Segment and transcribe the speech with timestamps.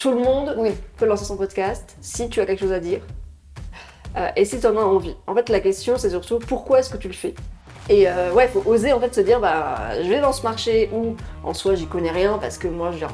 [0.00, 3.00] Tout le monde oui, peut lancer son podcast si tu as quelque chose à dire
[4.16, 5.16] euh, et si tu en as envie.
[5.26, 7.34] En fait, la question, c'est surtout pourquoi est-ce que tu le fais?
[7.88, 10.44] Et euh, ouais, il faut oser en fait se dire, bah, je vais dans ce
[10.44, 13.06] marché où en soi j'y connais rien parce que moi, je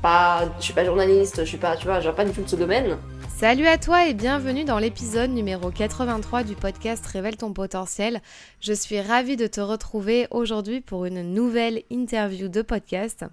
[0.00, 2.48] pas, je suis pas journaliste, je suis pas, tu vois, j'ai pas du tout de
[2.48, 2.96] ce domaine.
[3.28, 8.22] Salut à toi et bienvenue dans l'épisode numéro 83 du podcast Révèle ton potentiel.
[8.58, 13.26] Je suis ravie de te retrouver aujourd'hui pour une nouvelle interview de podcast.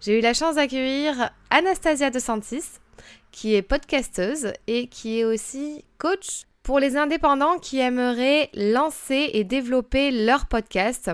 [0.00, 2.62] J'ai eu la chance d'accueillir Anastasia De Santis,
[3.32, 9.42] qui est podcasteuse et qui est aussi coach pour les indépendants qui aimeraient lancer et
[9.42, 11.10] développer leur podcast.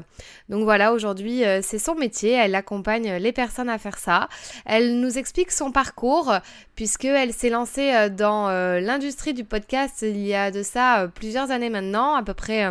[0.50, 2.32] Donc voilà, aujourd'hui, euh, c'est son métier.
[2.32, 4.28] Elle accompagne les personnes à faire ça.
[4.66, 6.34] Elle nous explique son parcours
[6.74, 11.50] puisqu'elle s'est lancée euh, dans euh, l'industrie du podcast il y a de ça plusieurs
[11.52, 12.70] années maintenant, à peu près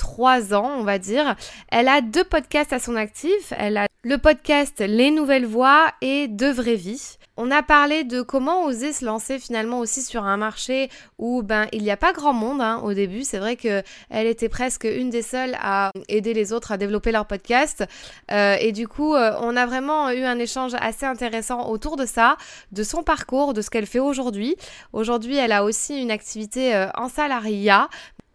[0.00, 1.36] trois ans, on va dire.
[1.70, 3.52] Elle a deux podcasts à son actif.
[3.58, 7.18] Elle a le podcast Les Nouvelles Voix et De Vraie Vie.
[7.36, 11.68] On a parlé de comment oser se lancer finalement aussi sur un marché où ben
[11.72, 13.24] il n'y a pas grand monde hein, au début.
[13.24, 17.12] C'est vrai que elle était presque une des seules à aider les autres à développer
[17.12, 17.84] leur podcast.
[18.30, 22.06] Euh, et du coup, euh, on a vraiment eu un échange assez intéressant autour de
[22.06, 22.36] ça,
[22.72, 24.56] de son parcours, de ce qu'elle fait aujourd'hui.
[24.92, 27.88] Aujourd'hui, elle a aussi une activité euh, en salariat,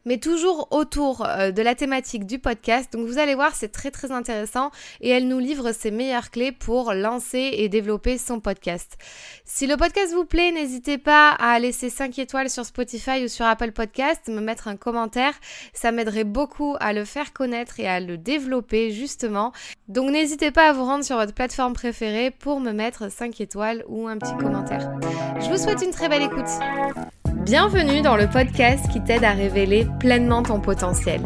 [0.05, 2.93] mais toujours autour euh, de la thématique du podcast.
[2.93, 6.51] Donc vous allez voir, c'est très très intéressant et elle nous livre ses meilleures clés
[6.51, 8.97] pour lancer et développer son podcast.
[9.43, 13.45] Si le podcast vous plaît, n'hésitez pas à laisser 5 étoiles sur Spotify ou sur
[13.45, 15.33] Apple Podcast, me mettre un commentaire,
[15.73, 19.51] ça m'aiderait beaucoup à le faire connaître et à le développer justement.
[19.87, 23.83] Donc n'hésitez pas à vous rendre sur votre plateforme préférée pour me mettre 5 étoiles
[23.87, 24.91] ou un petit commentaire.
[25.39, 27.24] Je vous souhaite une très belle écoute.
[27.45, 31.21] Bienvenue dans le podcast qui t'aide à révéler pleinement ton potentiel.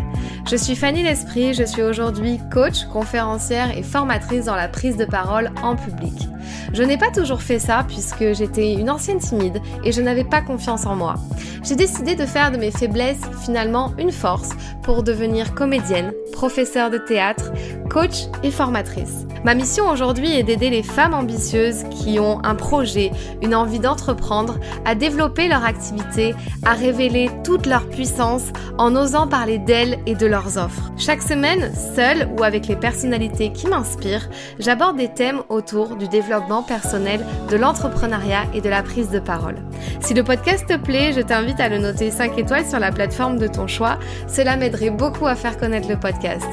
[0.51, 5.05] Je suis Fanny L'Esprit, je suis aujourd'hui coach, conférencière et formatrice dans la prise de
[5.05, 6.27] parole en public.
[6.73, 10.41] Je n'ai pas toujours fait ça puisque j'étais une ancienne timide et je n'avais pas
[10.41, 11.15] confiance en moi.
[11.63, 14.49] J'ai décidé de faire de mes faiblesses finalement une force
[14.83, 17.51] pour devenir comédienne, professeure de théâtre,
[17.89, 19.25] coach et formatrice.
[19.45, 23.11] Ma mission aujourd'hui est d'aider les femmes ambitieuses qui ont un projet,
[23.41, 28.43] une envie d'entreprendre, à développer leur activité, à révéler toute leur puissance
[28.77, 30.91] en osant parler d'elles et de leurs offres.
[30.97, 36.38] Chaque semaine, seule ou avec les personnalités qui m'inspirent, j'aborde des thèmes autour du développement
[36.67, 39.57] personnel, de l'entrepreneuriat et de la prise de parole.
[40.01, 43.37] Si le podcast te plaît, je t'invite à le noter 5 étoiles sur la plateforme
[43.37, 43.99] de ton choix.
[44.27, 46.47] Cela m'aiderait beaucoup à faire connaître le podcast.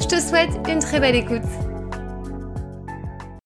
[0.00, 1.42] Je te souhaite une très belle écoute.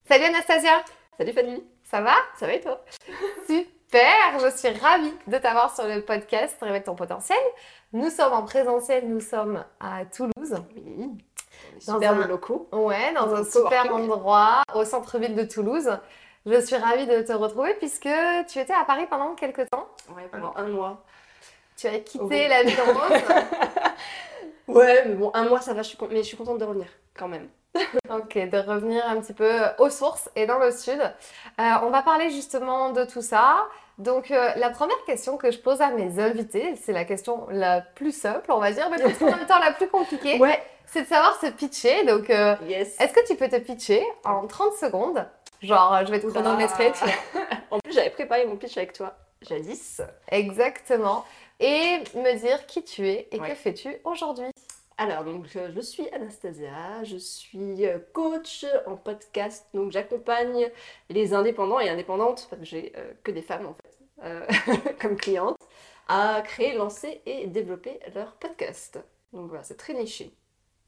[0.09, 0.83] Salut Anastasia
[1.19, 2.15] Salut Fanny Ça va?
[2.39, 2.83] Ça va et toi?
[3.47, 7.39] Super Je suis ravie de t'avoir sur le podcast Révèle ton potentiel.
[7.93, 10.55] Nous sommes en présentiel, nous sommes à Toulouse.
[10.77, 11.11] Oui.
[11.87, 12.69] Dans super locaux.
[12.73, 15.91] Ouais, dans, un, super endroit au centre-ville de Toulouse.
[16.47, 18.09] Je suis ravie de te retrouver puisque
[18.49, 19.87] tu étais à Paris pendant quelques temps.
[20.17, 21.05] Ouais, pendant un mois.
[21.77, 23.23] Tu as quitté la vie en rose.
[24.77, 26.89] ouais, mais bon, un mois ça va, je suis, mais je suis contente de revenir
[27.17, 27.49] quand même.
[28.11, 31.01] ok, de revenir un petit peu aux sources et dans le sud.
[31.01, 33.69] Euh, on va parler justement de tout ça.
[33.99, 37.81] Donc, euh, la première question que je pose à mes invités, c'est la question la
[37.81, 40.39] plus simple, on va dire, mais en même temps la plus compliquée.
[40.39, 40.63] Ouais.
[40.89, 42.05] C'est de savoir se pitcher.
[42.05, 45.27] Donc, euh, est-ce que tu peux te pitcher en 30 secondes?
[45.63, 46.93] Genre, je vais te chronométrer.
[47.71, 50.01] en plus, j'avais préparé mon pitch avec toi jadis.
[50.31, 51.25] Exactement.
[51.61, 54.51] Et me dire qui tu es et que fais-tu aujourd'hui?
[54.97, 60.69] Alors, donc, je suis Anastasia, je suis euh, coach en podcast, donc j'accompagne
[61.09, 64.45] les indépendants et indépendantes, parce que j'ai euh, que des femmes en fait, euh,
[65.01, 65.57] comme clientes,
[66.09, 68.99] à créer, lancer et développer leur podcast.
[69.33, 70.33] Donc voilà, c'est très niché.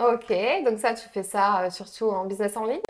[0.00, 0.32] Ok,
[0.64, 2.80] donc ça, tu fais ça surtout en business en ligne?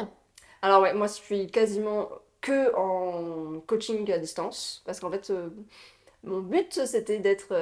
[0.62, 2.08] Alors ouais, moi je suis quasiment
[2.40, 5.32] que en coaching à distance, parce qu'en fait,
[6.22, 7.52] mon but c'était d'être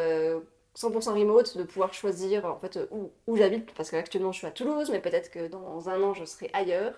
[0.77, 4.91] 100% remote, de pouvoir choisir en fait où, j'habite, parce qu'actuellement je suis à Toulouse,
[4.91, 6.93] mais peut-être que dans un an je serai ailleurs.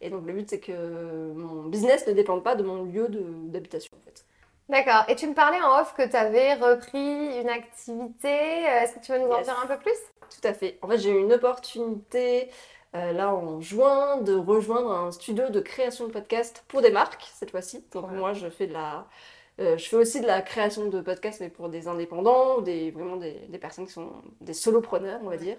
[0.00, 3.90] Et donc le but c'est que mon business ne dépende pas de mon lieu d'habitation
[3.94, 4.24] en fait.
[4.70, 5.04] D'accord.
[5.08, 8.28] Et tu me parlais en off que tu avais repris une activité.
[8.28, 9.96] Euh, est-ce que tu veux nous en dire un peu plus?
[10.20, 10.78] Tout à fait.
[10.80, 12.48] En fait, j'ai eu une opportunité
[12.94, 17.28] euh, là en juin de rejoindre un studio de création de podcast pour des marques
[17.34, 17.84] cette fois-ci.
[17.90, 19.08] Donc moi, je fais de la
[19.58, 23.16] euh, je fais aussi de la création de podcasts, mais pour des indépendants, des, vraiment
[23.16, 25.56] des, des personnes qui sont des solopreneurs, on va dire.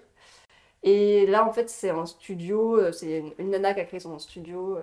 [0.83, 4.79] Et là, en fait, c'est un studio, c'est une, nana qui a créé son studio,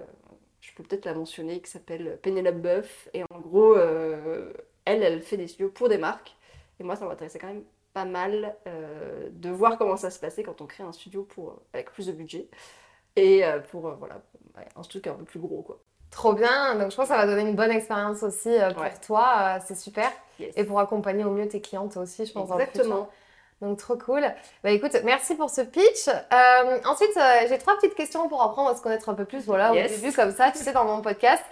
[0.78, 3.08] peux peut-être la mentionner, qui s'appelle Penelope Buff.
[3.14, 6.36] Et en gros, elle, elle fait des studios pour des marques.
[6.80, 8.56] Et moi, ça m'intéressait quand même pas mal
[9.30, 12.12] de voir comment ça se passait quand on crée un studio pour, avec plus de
[12.12, 12.48] budget.
[13.16, 14.22] Et pour, voilà,
[14.76, 15.80] un truc un peu plus gros, quoi.
[16.10, 16.74] Trop bien.
[16.76, 19.34] Donc, je pense que ça va donner une bonne expérience aussi euh, pour toi.
[19.38, 20.10] Euh, c'est super.
[20.40, 22.50] Et pour accompagner au mieux tes clientes aussi, je pense.
[22.50, 23.10] Exactement.
[23.60, 24.22] Donc, trop cool.
[24.62, 26.08] Bah, écoute, merci pour ce pitch.
[26.08, 27.10] Euh, ensuite,
[27.48, 29.44] j'ai trois petites questions pour apprendre à se connaître un peu plus.
[29.46, 31.42] Voilà, au début, comme ça, tu sais, dans mon podcast.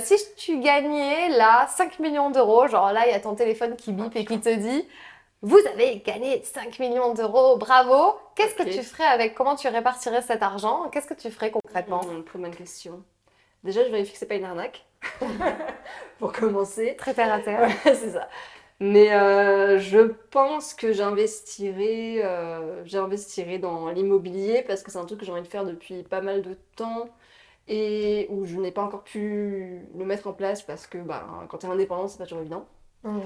[0.00, 3.92] si tu gagnais là 5 millions d'euros, genre là, il y a ton téléphone qui
[3.92, 4.86] bip et qui te dit
[5.42, 8.18] vous avez gagné 5 millions d'euros, bravo.
[8.34, 10.88] Qu'est-ce que tu ferais avec Comment tu répartirais cet argent?
[10.90, 12.02] Qu'est-ce que tu ferais concrètement?
[12.04, 13.02] Mmh, Très bonne question.
[13.62, 14.84] Déjà, je vérifie que c'est pas une arnaque.
[16.18, 16.96] pour commencer.
[16.98, 17.68] Très terre à terre.
[17.84, 18.28] c'est ça.
[18.78, 20.00] Mais euh, je
[20.30, 25.42] pense que j'investirai, euh, j'investirai dans l'immobilier parce que c'est un truc que j'ai envie
[25.42, 27.08] de faire depuis pas mal de temps
[27.68, 31.58] et où je n'ai pas encore pu le mettre en place parce que bah, quand
[31.58, 32.66] tu es indépendant, c'est pas toujours évident.
[33.04, 33.20] Mmh.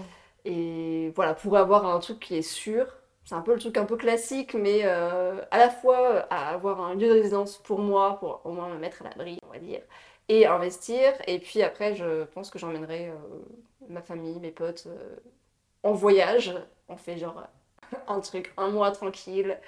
[0.44, 2.86] Et voilà, pour avoir un truc qui est sûr,
[3.24, 6.94] c'est un peu le truc un peu classique, mais euh, à la fois avoir un
[6.94, 9.82] lieu de résidence pour moi, pour au moins me mettre à l'abri, on va dire,
[10.28, 11.12] et investir.
[11.26, 13.12] Et puis après, je pense que j'emmènerai
[13.88, 14.86] ma famille, mes potes
[15.84, 16.54] euh, en voyage.
[16.88, 17.46] On fait genre
[18.08, 19.58] un truc, un mois tranquille.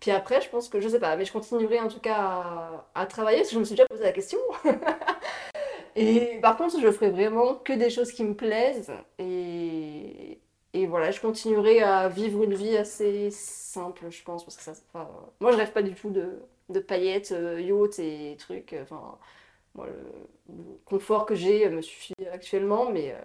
[0.00, 3.06] Puis après, je pense que je sais pas, mais je continuerai en tout cas à,
[3.06, 4.38] travailler parce que je me suis déjà posé la question.
[5.96, 8.92] et par contre, je ferai vraiment que des choses qui me plaisent.
[9.18, 10.40] Et,
[10.74, 14.44] et voilà, je continuerai à vivre une vie assez simple, je pense.
[14.44, 14.74] Parce que ça,
[15.40, 16.38] moi, je rêve pas du tout de,
[16.68, 18.74] de paillettes, euh, yachts et trucs.
[18.82, 19.16] Enfin,
[19.74, 23.18] moi, le, confort que j'ai me suffit actuellement, mais euh,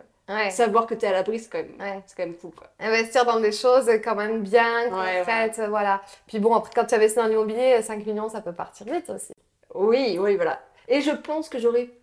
[0.51, 2.51] savoir que tu es à l'abri, c'est quand, même, quand même cool.
[2.51, 2.67] Quoi.
[2.79, 6.01] Investir dans des choses quand même bien, concrètes, voilà.
[6.27, 9.33] Puis bon, après, quand tu investis dans l'immobilier, 5 millions, ça peut partir vite aussi.
[9.73, 10.59] Oui, oui, voilà.
[10.87, 11.93] Et je pense que j'aurai,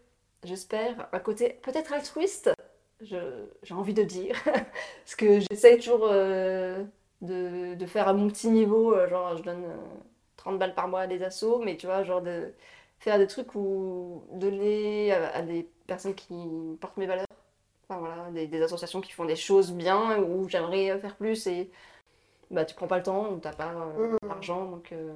[0.44, 2.50] j'espère, un côté peut-être altruiste,
[3.00, 4.36] j'ai envie de dire.
[4.44, 6.82] Parce que j'essaye toujours euh,
[7.20, 9.64] de, de, faire à mon petit niveau, euh, genre je donne
[10.36, 12.52] 30 balles par mois à des assos, mais tu vois, genre de
[12.98, 16.34] faire des trucs ou donner à, des personnes qui
[16.80, 17.26] portent mes valeurs.
[17.88, 21.70] Enfin, voilà, des, associations qui font des choses bien où j'aimerais faire plus et
[22.50, 24.28] bah, tu prends pas le temps ou t'as pas euh, mmh.
[24.28, 24.64] l'argent.
[24.64, 25.12] Donc, euh,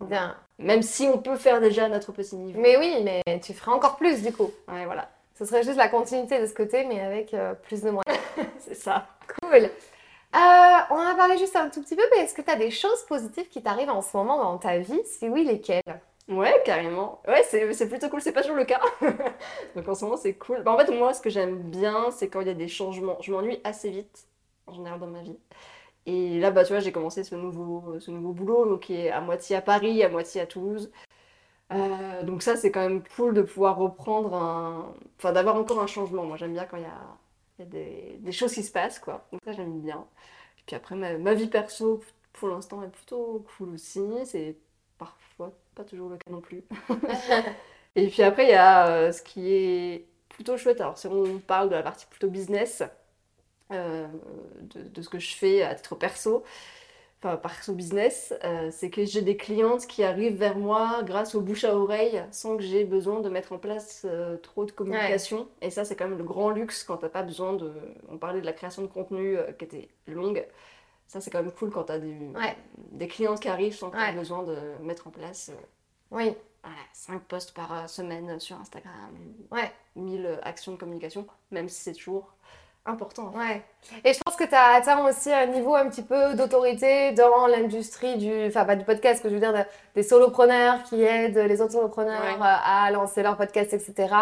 [0.00, 0.36] bien.
[0.58, 2.60] Même si on peut faire déjà notre petit niveau.
[2.60, 4.50] Mais oui, mais tu ferais encore plus du coup.
[4.68, 5.10] Ouais, voilà.
[5.34, 8.24] Ce serait juste la continuité de ce côté, mais avec euh, plus de moyens.
[8.60, 9.08] C'est ça.
[9.40, 9.68] Cool.
[10.32, 12.70] on en a parlé juste un tout petit peu, mais est-ce que tu as des
[12.70, 15.00] choses positives qui t'arrivent en ce moment dans ta vie?
[15.04, 16.00] Si oui, lesquelles?
[16.28, 17.22] Ouais, carrément.
[17.28, 18.20] Ouais, c'est plutôt cool.
[18.20, 18.80] C'est pas toujours le cas.
[19.76, 20.62] Donc en ce moment, c'est cool.
[20.64, 23.16] Bah, en fait, moi, ce que j'aime bien, c'est quand il y a des changements.
[23.22, 24.26] Je m'ennuie assez vite,
[24.66, 25.38] en général, dans ma vie.
[26.06, 29.10] Et là, bah, tu vois, j'ai commencé ce nouveau, ce nouveau boulot, donc, qui est
[29.10, 30.90] à moitié à Paris, à moitié à Toulouse.
[31.72, 34.94] Euh, donc ça, c'est quand même cool de pouvoir reprendre un...
[35.18, 36.24] Enfin, d'avoir encore un changement.
[36.24, 39.26] Moi, j'aime bien quand il y a, des, des, choses qui se passent, quoi.
[39.32, 40.06] Donc ça, j'aime bien.
[40.58, 42.00] Et puis après, ma, ma vie perso,
[42.34, 44.02] pour l'instant, est plutôt cool aussi.
[44.24, 44.56] C'est
[45.76, 46.64] pas toujours le cas non plus.
[47.94, 50.80] et puis après, il y a euh, ce qui est plutôt chouette.
[50.80, 52.82] Alors, si on parle de la partie plutôt business,
[53.72, 54.08] euh,
[54.74, 56.44] de, ce que je fais à titre perso,
[57.20, 61.40] enfin perso business, euh, c'est que j'ai des clientes qui arrivent vers moi grâce au
[61.40, 64.06] bouche à oreille sans que j'ai besoin de mettre en place
[64.42, 65.46] trop de communication.
[65.60, 67.70] Et ça, c'est quand même le grand luxe quand t'as pas besoin de.
[68.08, 70.46] On parlait de la création de contenu qui était longue.
[71.06, 72.32] Ça, c'est quand même cool quand tu as des,
[72.92, 75.66] des clients qui arrivent sans que besoin de mettre en place euh,
[76.10, 76.34] oui.
[76.92, 78.92] 5 posts par euh, semaine sur Instagram,
[79.52, 79.72] ouais.
[79.94, 82.34] 1000 actions de communication, même si c'est toujours
[82.86, 83.32] important.
[83.34, 83.62] Ouais.
[84.04, 87.46] Et je pense que tu as atteint aussi un niveau un petit peu d'autorité dans
[87.46, 89.52] l'industrie du, enfin pas du podcast, que je veux dire
[89.94, 94.14] des solopreneurs qui aident les autres solopreneurs euh, à lancer leur podcast, etc.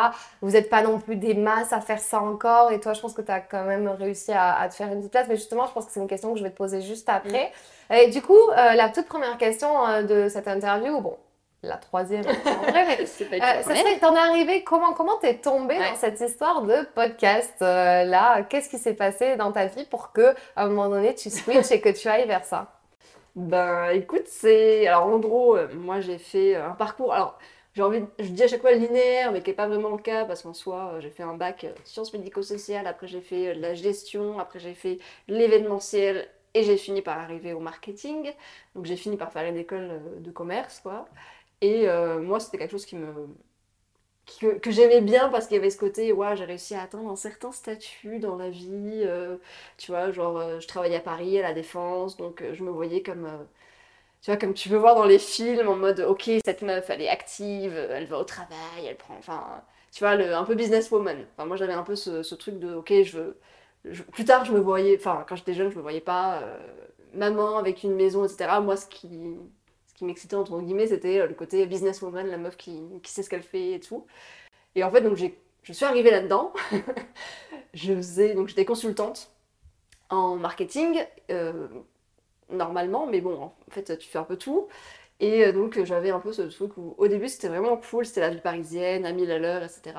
[0.42, 2.72] Vous n'êtes pas non plus des masses à faire ça encore.
[2.72, 5.12] Et toi, je pense que tu as quand même réussi à, te faire une petite
[5.12, 5.26] place.
[5.28, 7.52] Mais justement, je pense que c'est une question que je vais te poser juste après.
[7.90, 11.16] Et du coup, euh, la toute première question euh, de cette interview, bon,
[11.64, 15.78] la troisième en vrai, mais euh, ça serait, t'en es arrivé comment Comment t'es tombée
[15.78, 18.42] dans cette histoire de podcast euh, là?
[18.42, 21.72] Qu'est-ce qui s'est passé dans ta vie pour que à un moment donné tu switches
[21.72, 22.80] et que tu ailles vers ça?
[23.34, 27.12] Ben écoute, c'est alors en gros, euh, moi j'ai fait un parcours.
[27.12, 27.38] Alors
[27.74, 30.24] j'ai envie, je dis à chaque fois linéaire, mais qui n'est pas vraiment le cas
[30.24, 34.60] parce qu'en soi, j'ai fait un bac sciences médico-sociales, après j'ai fait la gestion, après
[34.60, 38.32] j'ai fait l'événementiel et j'ai fini par arriver au marketing.
[38.76, 41.08] Donc j'ai fini par faire une école de commerce, quoi.
[41.64, 43.08] Et euh, moi, c'était quelque chose qui me
[44.40, 47.16] que, j'aimais bien parce qu'il y avait ce côté, ouais, j'ai réussi à atteindre un
[47.16, 49.02] certain statut dans la vie.
[49.06, 49.38] Euh,
[49.78, 53.02] tu vois, genre, euh, je travaillais à Paris, à la Défense, donc je me voyais
[53.02, 53.26] comme,
[54.22, 57.02] tu vois, comme tu peux voir dans les films, en mode, ok, cette meuf, elle
[57.02, 61.26] est active, elle va au travail, elle prend, enfin, tu vois, le, un peu businesswoman.
[61.36, 63.38] Enfin, moi, j'avais un peu ce, truc de, ok, je veux.
[64.12, 66.42] plus tard, je me voyais, enfin, quand j'étais jeune, je me voyais pas
[67.14, 68.60] maman avec une maison, etc.
[68.60, 69.08] Moi, ce qui
[69.94, 73.22] ce qui m'excitait entre guillemets, c'était euh, le côté businesswoman, la meuf qui, qui sait
[73.22, 74.06] ce qu'elle fait et tout.
[74.74, 76.52] Et en fait, donc, je suis arrivée là-dedans.
[77.74, 79.30] je faisais, donc j'étais consultante
[80.10, 81.68] en marketing, euh,
[82.50, 84.68] normalement, mais bon, en fait, tu fais un peu tout.
[85.20, 88.20] Et euh, donc, j'avais un peu ce truc où, au début, c'était vraiment cool, c'était
[88.22, 89.94] la vie parisienne, à 1000 à l'heure, etc.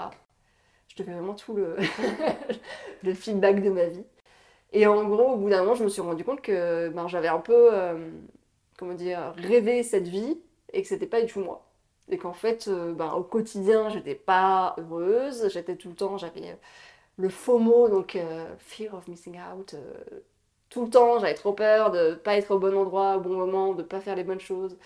[0.89, 1.77] Je te fais vraiment tout le,
[3.03, 4.03] le feedback de ma vie.
[4.73, 7.29] Et en gros, au bout d'un moment, je me suis rendu compte que ben, j'avais
[7.29, 7.69] un peu,
[8.77, 10.39] comment dire, rêvé cette vie
[10.73, 11.65] et que c'était pas du tout moi.
[12.09, 16.57] Et qu'en fait, ben, au quotidien, j'étais pas heureuse, j'étais tout le temps, j'avais
[17.17, 18.17] le FOMO, donc
[18.59, 19.75] Fear of Missing Out,
[20.69, 23.73] tout le temps, j'avais trop peur de pas être au bon endroit au bon moment,
[23.73, 24.77] de pas faire les bonnes choses.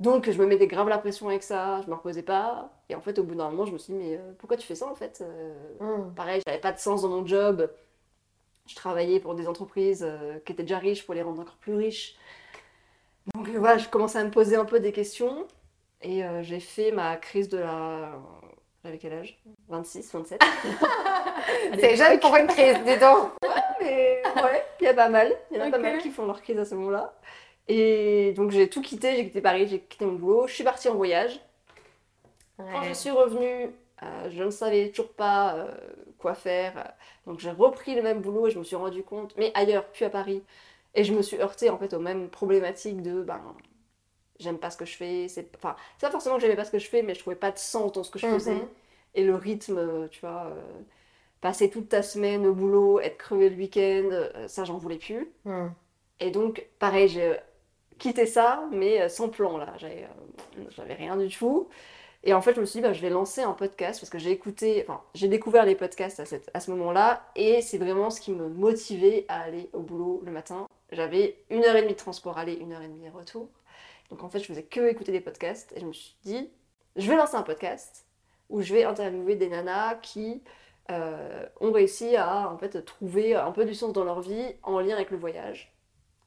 [0.00, 2.70] Donc je me mettais grave la pression avec ça, je me reposais pas.
[2.88, 4.66] Et en fait, au bout d'un moment, je me suis dit, mais euh, pourquoi tu
[4.66, 6.14] fais ça en fait euh, mmh.
[6.14, 7.70] Pareil, j'avais pas de sens dans mon job.
[8.66, 11.74] Je travaillais pour des entreprises euh, qui étaient déjà riches pour les rendre encore plus
[11.74, 12.16] riches.
[13.32, 15.46] Donc voilà, je commençais à me poser un peu des questions.
[16.02, 18.12] Et j'ai fait ma crise de la.
[18.84, 19.40] J'avais quel âge?
[19.68, 20.42] 26, 27.
[21.78, 23.30] C'est jeune pour une crise, dis donc
[23.80, 25.34] mais ouais, il y a pas mal.
[25.50, 27.14] Il y en a pas mal qui font leur crise à ce moment-là.
[27.68, 30.88] Et donc j'ai tout quitté, j'ai quitté Paris, j'ai quitté mon boulot, je suis partie
[30.88, 31.40] en voyage.
[32.58, 33.70] Quand je suis revenue,
[34.02, 35.70] euh, je ne savais toujours pas euh,
[36.18, 36.92] quoi faire.
[37.26, 40.04] Donc j'ai repris le même boulot et je me suis rendu compte, mais ailleurs, puis
[40.04, 40.42] à Paris.
[40.94, 43.40] Et je me suis heurtée en fait aux mêmes problématiques de ben
[44.38, 45.28] j'aime pas ce que je fais.
[45.28, 47.50] C'est enfin, pas forcément que j'aimais pas ce que je fais, mais je trouvais pas
[47.50, 48.54] de sens dans ce que je faisais.
[48.54, 48.68] Mhm.
[49.14, 50.46] Et le rythme, tu vois.
[50.46, 50.82] Euh,
[51.44, 55.30] passer toute ta semaine au boulot, être crevé le week-end, euh, ça j'en voulais plus.
[55.44, 55.68] Hmm.
[56.18, 57.36] Et donc, pareil, j'ai
[57.98, 59.74] quitté ça, mais euh, sans plan là.
[59.82, 60.06] Euh,
[60.70, 61.68] j'avais rien du tout.
[62.22, 64.18] Et en fait, je me suis dit, bah, je vais lancer un podcast parce que
[64.18, 68.08] j'ai écouté, enfin, j'ai découvert les podcasts à, cette, à ce moment-là et c'est vraiment
[68.08, 70.66] ce qui me motivait à aller au boulot le matin.
[70.94, 73.48] J'avais une heure et demie de transport aller, une heure et demie de retour.
[74.10, 76.50] Donc en fait, je faisais que écouter des podcasts et je me suis dit,
[76.96, 78.06] je vais lancer un podcast
[78.48, 80.42] où je vais interviewer des nanas qui
[80.90, 84.80] euh, ont réussi à en fait trouver un peu du sens dans leur vie en
[84.80, 85.74] lien avec le voyage,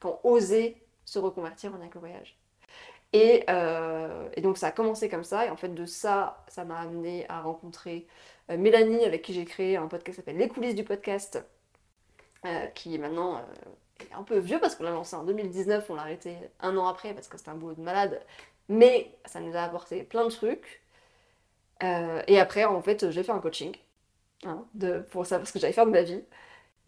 [0.00, 2.36] qui ont osé se reconvertir en lien avec le voyage.
[3.14, 6.80] Et, euh, donc ça a commencé comme ça, et en fait de ça, ça m'a
[6.80, 8.06] amené à rencontrer
[8.50, 11.42] euh, Mélanie, avec qui j'ai créé un podcast qui s'appelle Les coulisses du podcast,
[12.74, 13.42] qui est maintenant
[14.14, 17.14] un peu vieux parce qu'on l'a lancé en 2019, on l'a arrêté un an après
[17.14, 18.20] parce que c'était un boulot de malade,
[18.68, 20.82] mais ça nous a apporté plein de trucs.
[21.82, 23.74] et après, en fait, j'ai fait un coaching
[24.44, 26.22] Hein, de, pour ça, parce que j'allais faire de ma vie.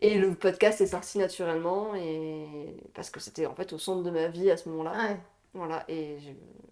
[0.00, 4.10] Et le podcast est sorti naturellement, et parce que c'était en fait au centre de
[4.10, 5.16] ma vie à ce moment-là.
[5.54, 6.16] Voilà, et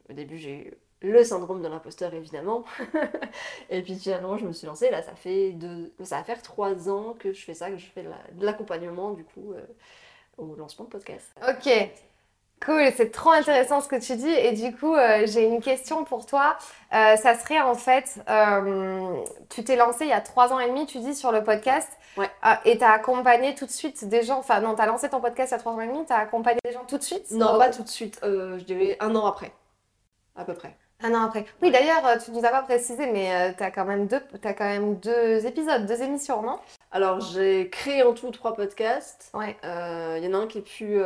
[0.08, 2.64] au début j'ai eu le syndrome de l'imposteur évidemment.
[3.70, 6.88] et puis finalement je me suis lancée, là ça fait deux, ça va faire trois
[6.88, 9.62] ans que je fais ça, que je fais de l'accompagnement du coup euh,
[10.38, 11.30] au lancement de podcast.
[11.48, 11.68] Ok,
[12.64, 14.30] Cool, c'est trop intéressant ce que tu dis.
[14.30, 16.56] Et du coup, euh, j'ai une question pour toi.
[16.92, 19.14] Euh, ça serait en fait, euh,
[19.48, 21.88] tu t'es lancé il y a trois ans et demi, tu dis, sur le podcast.
[22.16, 22.28] Ouais.
[22.64, 24.38] et tu as accompagné tout de suite des gens.
[24.38, 26.12] Enfin, non, tu as lancé ton podcast il y a trois ans et demi, tu
[26.12, 28.18] as accompagné des gens tout de suite Non, pas tout de suite.
[28.24, 29.52] je dirais un an après,
[30.34, 30.76] à peu près.
[31.00, 31.46] Un an après.
[31.62, 34.64] Oui, d'ailleurs, tu nous as pas précisé, mais tu as, quand même deux, as quand
[34.64, 36.58] même deux épisodes, deux émissions, non?
[36.90, 39.30] Alors, j'ai créé en tout trois podcasts.
[39.34, 39.56] Ouais.
[39.62, 41.02] Il y en a un qui est plus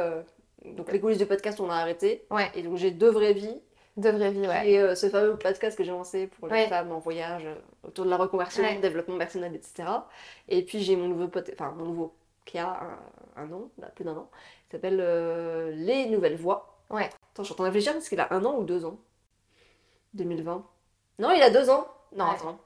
[0.64, 2.24] donc les coulisses du podcast, on a arrêté.
[2.30, 2.50] Ouais.
[2.54, 3.60] Et donc j'ai deux vraies vies.
[3.96, 4.70] Deux vraies vies, ouais.
[4.70, 7.54] Et euh, ce fameux podcast que j'ai lancé pour les femmes en voyage, euh,
[7.86, 9.88] autour de la reconversion, développement personnel, etc.
[10.48, 12.14] Et puis j'ai mon nouveau podcast, enfin mon nouveau,
[12.46, 12.80] qui a
[13.36, 14.30] un, an, là, plus d'un an,
[14.68, 16.78] qui s'appelle euh, Les Nouvelles Voix.
[16.88, 17.04] Ouais.
[17.04, 18.98] Attends, je suis en train de réfléchir, est-ce qu'il a un an ou deux ans
[20.14, 20.64] 2020
[21.18, 21.86] Non, il a deux ans
[22.16, 22.58] Non, attends.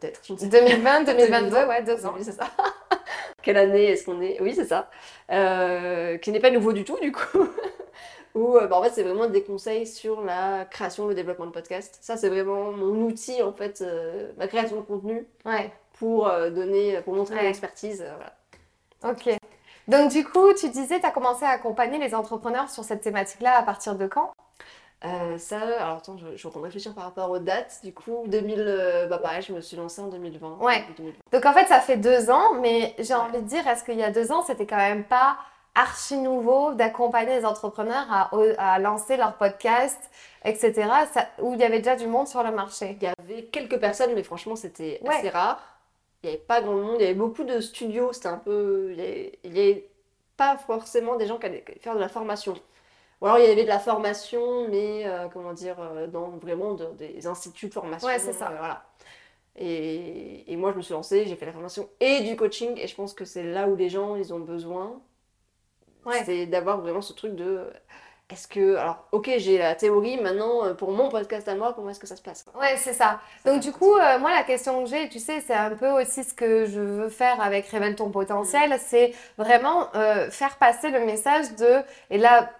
[0.00, 2.14] Peut-être, je ne sais 2020, 2022, ouais, deux ans.
[2.16, 2.50] Oui, c'est ça.
[3.42, 4.40] Quelle année est-ce qu'on est?
[4.40, 4.88] Oui, c'est ça.
[5.30, 7.46] Euh, qui n'est pas nouveau du tout, du coup.
[8.34, 11.50] Où, euh, bah, en fait, c'est vraiment des conseils sur la création, le développement de
[11.50, 11.98] podcast.
[12.00, 15.26] Ça, c'est vraiment mon outil, en fait, euh, ma création de contenu.
[15.44, 15.70] Ouais.
[15.98, 18.02] Pour donner, pour montrer mon expertise.
[18.16, 19.12] voilà.
[19.14, 19.36] Ok.
[19.86, 23.58] Donc, du coup, tu disais, tu as commencé à accompagner les entrepreneurs sur cette thématique-là
[23.58, 24.32] à partir de quand?
[25.04, 27.80] Euh, ça, alors attends, je, de réfléchir par rapport aux dates.
[27.82, 30.58] Du coup, 2000, euh, bah pareil, je me suis lancée en 2020.
[30.58, 30.84] Ouais.
[31.32, 34.02] Donc en fait, ça fait deux ans, mais j'ai envie de dire, est-ce qu'il y
[34.02, 35.38] a deux ans, c'était quand même pas
[35.74, 39.98] archi nouveau d'accompagner les entrepreneurs à, à, lancer leur podcast,
[40.44, 40.90] etc.,
[41.38, 42.98] où il y avait déjà du monde sur le marché?
[43.00, 45.62] Il y avait quelques personnes, mais franchement, c'était assez rare.
[46.22, 48.92] Il n'y avait pas grand monde, il y avait beaucoup de studios, c'était un peu.
[48.92, 49.86] Il n'y avait,
[50.36, 52.54] pas forcément des gens qui allaient faire de la formation.
[53.20, 56.74] Ou alors il y avait de la formation, mais euh, comment dire, euh, dans vraiment
[56.74, 58.08] des instituts de formation.
[58.08, 58.46] Ouais, c'est ça.
[58.50, 58.84] Euh, voilà.
[59.56, 62.86] Et, et, moi, je me suis lancée, j'ai fait la formation et du coaching, et
[62.86, 65.00] je pense que c'est là où les gens, ils ont besoin.
[66.06, 66.22] Ouais.
[66.24, 67.70] C'est d'avoir vraiment ce truc de
[68.30, 68.76] est-ce que.
[68.76, 72.16] Alors, ok, j'ai la théorie, maintenant, pour mon podcast à moi, comment est-ce que ça
[72.16, 73.20] se passe Ouais, c'est ça.
[73.44, 76.24] Donc, du coup, euh, moi, la question que j'ai, tu sais, c'est un peu aussi
[76.24, 81.00] ce que je veux faire avec Révèle ton potentiel, c'est vraiment euh, faire passer le
[81.00, 81.82] message de.
[82.10, 82.50] Et là,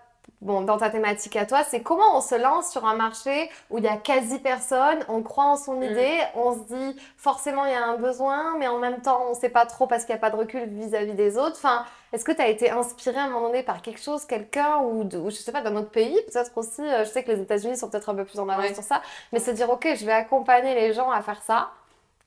[0.40, 3.78] bon, dans ta thématique à toi, c'est comment on se lance sur un marché où
[3.78, 7.73] il y a quasi personne, on croit en son idée, on se dit forcément il
[7.73, 10.14] y a un besoin, mais en même temps on ne sait pas trop parce qu'il
[10.14, 11.56] n'y a pas de recul vis-à-vis des autres.
[11.56, 14.78] Enfin, est-ce que tu as été inspiré à un moment donné par quelque chose, quelqu'un
[14.78, 17.30] ou, de, ou je sais pas d'un autre pays Peut-être aussi, euh, je sais que
[17.30, 19.88] les États-Unis sont peut-être un peu plus en avance sur ça, mais se dire ok,
[19.94, 21.70] je vais accompagner les gens à faire ça.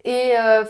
[0.06, 0.64] Et euh,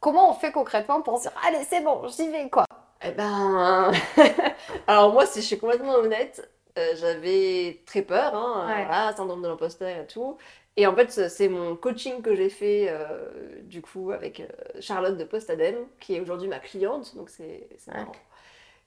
[0.00, 2.64] comment on fait concrètement pour se dire allez c'est bon, j'y vais quoi?
[3.02, 3.92] Eh ben,
[4.86, 6.48] alors moi si je suis complètement honnête,
[6.78, 8.74] euh, j'avais très peur, hein, Ouais.
[8.76, 10.36] voilà, syndrome de l'imposteur et tout.
[10.76, 14.46] Et en fait, c'est mon coaching que j'ai fait euh, du coup avec euh,
[14.80, 17.94] Charlotte de Postadem, qui est aujourd'hui ma cliente, donc c'est Ouais.
[17.94, 18.22] marrant,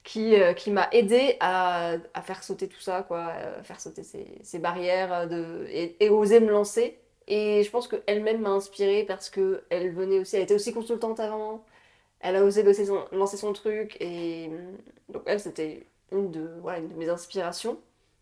[0.04, 4.02] qui, euh, qui m'a aidé à, à faire sauter tout ça, quoi, à faire sauter
[4.02, 6.98] ces, ces barrières de, et, et oser me lancer.
[7.28, 11.20] Et je pense qu'elle-même m'a inspirée parce que elle venait aussi, elle était aussi consultante
[11.20, 11.64] avant,
[12.20, 14.50] elle a osé lancer son, lancer son truc, et
[15.08, 17.78] donc elle, c'était une de, voilà, une de mes inspirations.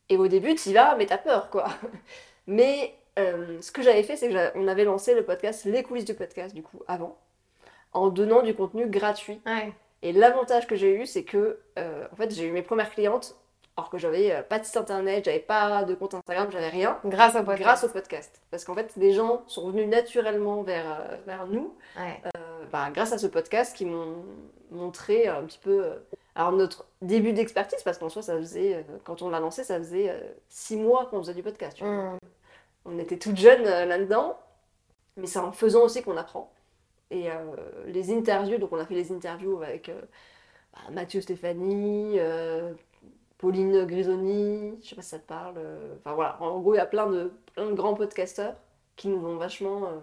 [0.09, 1.67] Et au début, tu y vas, mais t'as peur, quoi.
[2.47, 5.83] Mais euh, ce que j'avais fait, c'est que j'a- on avait lancé le podcast, les
[5.83, 7.19] coulisses du podcast, du coup, avant,
[7.93, 9.41] en donnant du contenu gratuit.
[9.47, 9.73] Ouais.
[10.03, 13.37] Et l'avantage que j'ai eu, c'est que, euh, en fait, j'ai eu mes premières clientes,
[13.79, 16.99] alors que j'avais euh, pas de site internet, j'avais pas de compte Instagram, j'avais rien,
[17.05, 17.61] Grâce au podcast.
[17.63, 18.43] grâce au podcast.
[18.51, 22.21] Parce qu'en fait, les gens sont venus naturellement vers, euh, vers nous, Ouais.
[22.37, 24.17] euh, bah, grâce à ce podcast, qui m'ont
[24.73, 25.85] montré un petit peu.
[25.85, 25.95] euh,
[26.35, 29.79] alors, notre début d'expertise, parce qu'en soi, ça faisait, euh, quand on l'a lancé, ça
[29.79, 30.13] faisait
[30.49, 31.77] six mois qu'on faisait du podcast.
[31.77, 31.93] tu vois.
[31.93, 32.19] Mm.
[32.85, 34.37] On était toutes jeunes là-dedans,
[35.17, 36.51] mais c'est en faisant aussi qu'on apprend.
[37.13, 37.29] Et
[37.87, 39.91] les interviews, donc on a fait les interviews avec
[40.73, 42.73] bah, Mathieu Stéphanie, euh,
[43.39, 45.55] Pauline Grisoni, je sais pas si ça te parle.
[45.59, 48.55] euh, Enfin voilà, en gros, il y a plein de, plein de grands podcasteurs
[48.97, 50.01] qui nous ont vachement euh,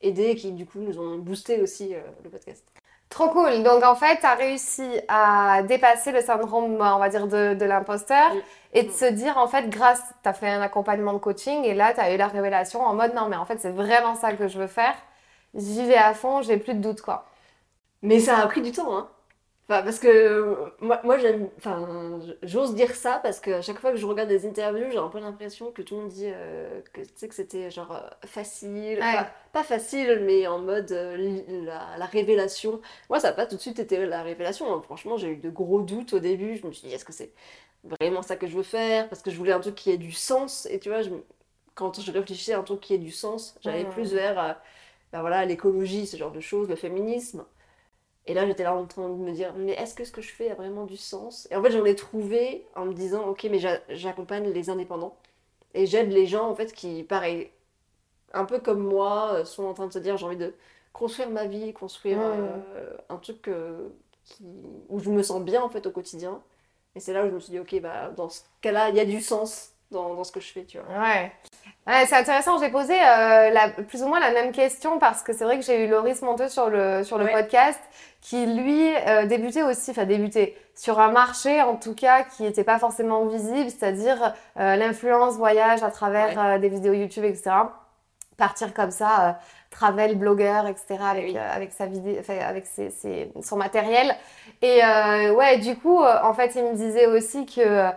[0.00, 2.64] aidés, qui du coup nous ont boosté aussi euh, le podcast.
[3.10, 3.62] Trop cool.
[3.62, 7.64] Donc en fait, tu as réussi à dépasser le syndrome, on va dire, de, de
[7.66, 8.38] l'imposteur Mm.
[8.72, 11.74] et de se dire, en fait, grâce, tu as fait un accompagnement de coaching et
[11.74, 14.32] là, tu as eu la révélation en mode, non, mais en fait, c'est vraiment ça
[14.32, 14.94] que je veux faire.
[15.54, 17.26] J'y vais à fond, j'ai plus de doute, quoi.
[18.02, 19.08] Mais ça a pris du temps, hein.
[19.68, 23.92] Enfin, parce que moi, moi j'aime, enfin, j'ose dire ça parce que à chaque fois
[23.92, 26.80] que je regarde des interviews, j'ai un peu l'impression que tout le monde dit euh,
[26.92, 29.26] que, tu sais, que c'était genre euh, facile, Ouais.
[29.52, 32.80] Pas facile, mais en mode euh, la, la révélation.
[33.08, 34.72] Moi, ça n'a pas tout de suite été la révélation.
[34.74, 34.82] hein.
[34.82, 36.56] Franchement, j'ai eu de gros doutes au début.
[36.56, 37.32] Je me suis dit, est-ce que c'est
[37.84, 39.08] vraiment ça que je veux faire?
[39.08, 40.66] Parce que je voulais un truc qui ait du sens.
[40.70, 41.10] Et tu vois, je
[41.74, 44.58] quand je réfléchissais à un truc qui ait du sens, j'allais plus vers
[45.12, 47.44] ben voilà, l'écologie, ce genre de choses, le féminisme.
[48.26, 50.30] Et là, j'étais là en train de me dire, mais est-ce que ce que je
[50.32, 51.48] fais a vraiment du sens?
[51.50, 55.16] Et en fait, j'en ai trouvé en me disant, ok, mais j'a- j'accompagne les indépendants.
[55.74, 57.50] Et j'aide les gens, en fait, qui, pareil,
[58.32, 60.54] un peu comme moi, euh, sont en train de se dire, j'ai envie de
[60.92, 63.88] construire ma vie, construire euh, un truc euh,
[64.24, 64.44] qui,
[64.88, 66.42] où je me sens bien, en fait, au quotidien.
[66.94, 69.00] Et c'est là où je me suis dit, ok, bah, dans ce cas-là, il y
[69.00, 70.88] a du sens dans, dans ce que je fais, tu vois.
[70.88, 71.32] Ouais.
[71.86, 72.58] Ouais, c'est intéressant.
[72.58, 75.64] J'ai posé euh, la- plus ou moins la même question parce que c'est vrai que
[75.64, 77.32] j'ai eu Loris Monteux sur le, sur le Ouais.
[77.32, 77.80] podcast
[78.20, 82.62] qui, lui, euh, débutait aussi, enfin débutait sur un marché en tout cas qui n'était
[82.62, 87.50] pas forcément visible, c'est-à-dire euh, l'influence voyage à travers des vidéos YouTube, etc.
[88.36, 89.40] Partir comme ça,
[89.70, 90.98] travel, blogueur, etc.
[91.10, 91.34] avec, Oui.
[91.36, 94.14] euh, avec, sa vidéo, enfin, avec ses- ses- son matériel.
[94.62, 94.80] Et
[95.32, 97.90] ouais, du coup, en fait, il me disait aussi que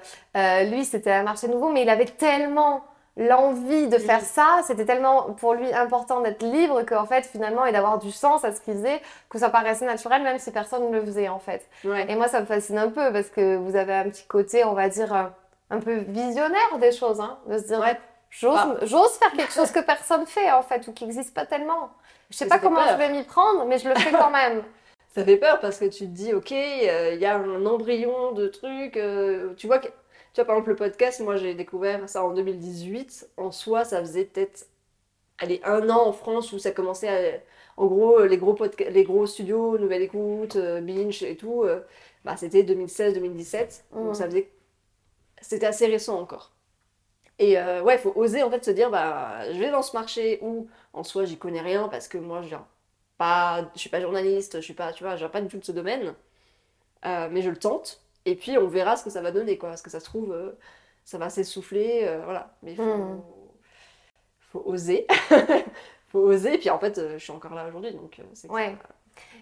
[0.72, 2.84] lui, c'était un marché nouveau, mais il avait tellement
[3.18, 7.72] l'envie de faire ça, c'était tellement pour lui important d'être libre qu'en fait, finalement, et
[7.72, 11.00] d'avoir du sens à ce qu'il faisait, que ça paraissait naturel, même si personne ne
[11.00, 11.66] le faisait, en fait.
[11.86, 12.06] Ouais.
[12.10, 14.74] Et moi, ça me fascine un peu parce que vous avez un petit côté, on
[14.74, 15.24] va dire, euh,
[15.70, 17.98] un peu visionnaire des choses, hein, de se dire, Ouais.
[18.30, 18.76] j'ose, Ah.
[18.84, 21.90] j'ose faire quelque chose que personne fait, en fait, ou qui n'existe pas tellement.
[22.32, 22.90] Je sais Ça pas comment peur.
[22.94, 24.62] je vais m'y prendre, mais je le fais quand même.
[25.16, 28.34] Ça fait peur parce que tu te dis, ok, euh, il y a un embryon
[28.34, 28.98] de trucs.
[28.98, 29.88] euh, tu vois, que,
[30.36, 33.30] tu vois, par exemple, le podcast, moi j'ai découvert ça en 2018.
[33.38, 34.68] En soi, ça faisait peut-être,
[35.40, 37.42] allez, un an en France où ça commençait à.
[37.78, 41.82] En gros, les gros, podca- les gros studios, Nouvelle Écoute, euh, Binge et tout, euh,
[42.26, 43.86] bah, c'était 2016-2017.
[43.92, 44.06] Mhm.
[44.06, 44.52] Donc ça faisait.
[45.42, 46.54] C'était assez récent encore.
[47.40, 49.96] Et euh, ouais, il faut oser en fait se dire, bah, je vais dans ce
[49.98, 52.68] marché où en soi j'y connais rien parce que moi je viens
[53.18, 55.58] pas, je suis pas journaliste, je suis pas, tu vois, je viens pas du tout
[55.60, 56.16] de ce domaine,
[57.06, 58.02] Euh, mais je le tente.
[58.26, 59.70] Et puis on verra ce que ça va donner, quoi.
[59.70, 60.52] Parce que ça se trouve, euh,
[61.04, 62.56] ça va s'essouffler, euh, voilà.
[62.64, 63.22] Mais il faut, Mhm.
[64.52, 65.06] faut oser,
[66.10, 66.56] faut oser.
[66.56, 68.76] Et puis en fait, euh, je suis encore là aujourd'hui, donc c'est Ouais.
[68.82, 68.96] ça-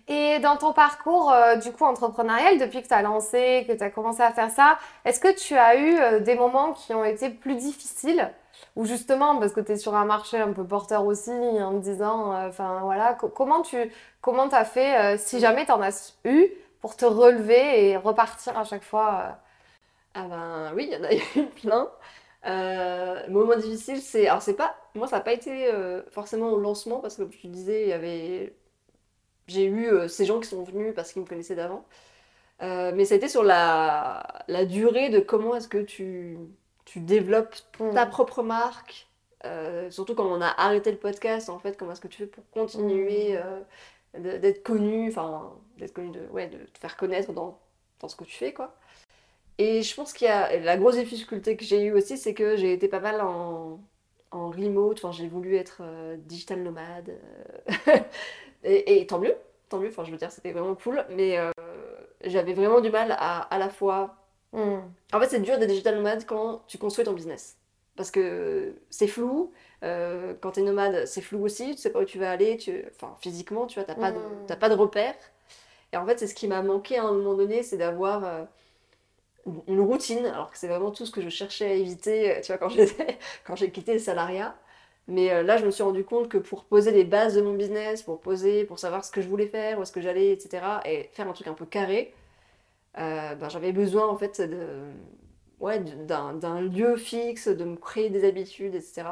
[0.07, 3.89] Et dans ton parcours, du coup, entrepreneurial, depuis que tu as lancé, que tu as
[3.89, 7.55] commencé à faire ça, est-ce que tu as eu des moments qui ont été plus
[7.55, 8.29] difficiles?
[8.75, 11.79] Ou justement, parce que tu es sur un marché un peu porteur aussi, en me
[11.79, 13.91] disant, euh, enfin voilà, comment tu
[14.21, 16.49] comment as fait, si jamais tu en as eu,
[16.83, 19.39] pour te relever et repartir à chaque fois
[20.13, 21.89] Ah ben oui, il y en a eu plein.
[22.45, 24.27] Euh, moment difficile, c'est.
[24.27, 24.75] Alors, c'est pas.
[24.95, 25.71] Moi, ça n'a pas été
[26.11, 28.53] forcément au lancement, parce que comme te disais, il y avait
[29.47, 31.85] j'ai eu euh, ces gens qui sont venus parce qu'ils me connaissaient d'avant.
[32.61, 36.37] Euh, mais ça a été sur la, la durée de comment est-ce que tu,
[36.85, 37.55] tu développes
[37.93, 39.07] ta propre marque.
[39.45, 42.27] Euh, surtout quand on a arrêté le podcast, en fait, comment est-ce que tu fais
[42.27, 43.65] pour continuer mm.
[44.17, 47.59] D'être connu, enfin, d'être connu, de, ouais, de te faire connaître dans,
[47.99, 48.75] dans ce que tu fais, quoi.
[49.57, 52.55] Et je pense qu'il y a la grosse difficulté que j'ai eue aussi, c'est que
[52.55, 53.79] j'ai été pas mal en,
[54.31, 55.83] en remote, enfin, j'ai voulu être
[56.25, 57.17] digital nomade.
[58.63, 59.35] Et, tant mieux,
[59.69, 61.51] tant mieux, enfin je veux dire, c'était vraiment cool, mais euh,
[62.23, 64.15] j'avais vraiment du mal à à la fois.
[64.53, 64.79] Hmm.
[65.11, 67.57] En fait, c'est dur d'être digital nomade quand tu construis ton business.
[67.95, 69.51] Parce que c'est flou,
[69.83, 72.57] euh, quand tu es nomade, c'est flou aussi, tu sais pas où tu vas aller,
[72.57, 72.85] tu...
[72.91, 74.17] enfin physiquement, tu vois, t'as pas, de...
[74.17, 74.59] Hmm.
[74.59, 75.15] pas de repères.
[75.93, 78.43] Et en fait, c'est ce qui m'a manqué à un moment donné, c'est d'avoir euh,
[79.67, 82.57] une routine, alors que c'est vraiment tout ce que je cherchais à éviter, tu vois,
[82.57, 82.69] quand
[83.45, 84.55] quand j'ai quitté le salariat.
[85.07, 87.53] Mais euh, là, je me suis rendu compte que pour poser les bases de mon
[87.55, 90.65] business, pour poser, pour savoir ce que je voulais faire, où est-ce que j'allais, etc.,
[90.85, 92.13] et faire un truc un peu carré,
[92.99, 94.67] euh, ben, j'avais besoin en fait de,
[95.59, 99.03] ouais, d'un lieu fixe, de me créer des habitudes, etc.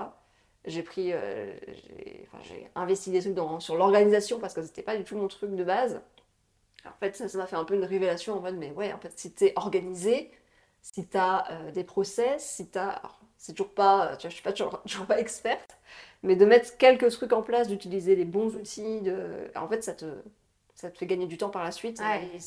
[0.65, 1.53] J'ai pris, euh,
[2.43, 5.55] j'ai investi des trucs dans, sur l'organisation parce que c'était pas du tout mon truc
[5.55, 6.01] de base.
[6.85, 9.13] en fait, ça m'a fait un peu une révélation en mode, mais ouais, en fait,
[9.17, 10.31] si t'es organisé,
[10.81, 13.01] si t'as des process, si t'as
[13.37, 14.53] c'est toujours pas, tu vois, je suis pas
[14.85, 15.77] toujours, pas experte,
[16.23, 19.51] mais de mettre quelques trucs en place, d'utiliser les bons outils, de...
[19.55, 20.05] en fait, ça te,
[20.75, 22.01] ça te fait gagner du temps par la suite.
[22.19, 22.43] Et,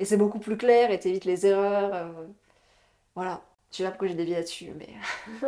[0.00, 1.94] et c'est beaucoup plus clair et t'évites les erreurs.
[1.94, 2.26] Euh,
[3.14, 3.42] voilà.
[3.70, 4.88] Je sais pas pourquoi j'ai dévié là-dessus, mais...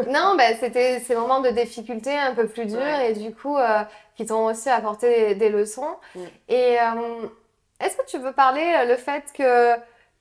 [0.12, 3.82] non, bah, c'était ces moments de difficulté un peu plus durs et du coup, euh,
[4.14, 5.96] qui t'ont aussi apporté des, leçons.
[6.48, 7.26] Et euh,
[7.80, 9.74] est-ce que tu veux parler le fait que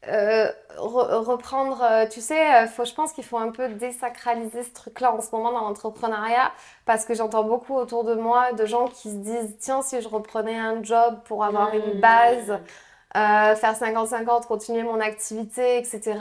[0.07, 4.73] euh, reprendre, euh, tu sais, euh, faut, je pense qu'il faut un peu désacraliser ce
[4.73, 6.53] truc-là en ce moment dans l'entrepreneuriat
[6.85, 10.07] parce que j'entends beaucoup autour de moi de gens qui se disent tiens, si je
[10.07, 12.62] reprenais un job pour avoir une mmh.
[13.13, 16.19] Base, faire 50-50, continuer mon activité, etc.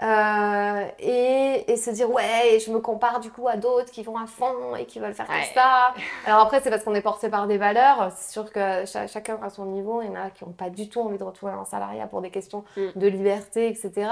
[0.00, 4.16] Euh, et, et, se dire ouais je me compare du coup à d'autres qui vont
[4.16, 5.92] à fond et qui veulent faire comme ça.
[6.24, 8.12] Alors après c'est parce qu'on est porté par des valeurs.
[8.16, 10.00] C'est sûr que chacun à son niveau.
[10.02, 12.20] Il y en a qui n'ont pas du tout envie de retrouver un salariat pour
[12.20, 12.90] des questions mm.
[12.94, 14.08] de liberté etc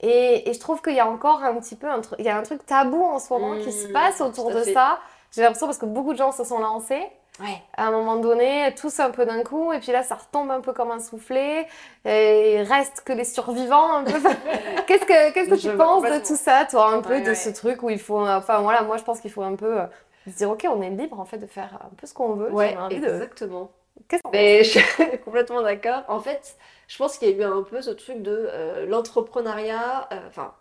[0.00, 2.36] et, et je trouve qu'il y a encore un petit peu un il y a
[2.36, 4.98] un truc tabou en ce moment qui se mm, passe autour de ça.
[5.32, 7.02] J'ai l'impression parce que beaucoup de gens se sont lancés
[7.40, 7.60] Ouais.
[7.76, 10.60] À un moment donné, tous un peu d'un coup, et puis là, ça retombe un
[10.60, 11.66] peu comme un soufflet,
[12.04, 14.12] et il reste que les survivants un peu.
[14.86, 17.82] qu'est-ce que, qu'est-ce que tu penses de tout ça, toi, un peu, de ce truc
[17.82, 19.86] où il faut, enfin voilà, moi je pense qu'il faut un peu euh,
[20.26, 22.52] se dire, ok, on est libre en fait de faire un peu ce qu'on veut.
[22.52, 23.70] Ouais, exactement.
[24.08, 26.02] Qu'est-ce Mais je suis complètement d'accord.
[26.08, 26.56] En fait,
[26.88, 30.54] je pense qu'il y a eu un peu ce truc de euh, l'entrepreneuriat, euh, enfin,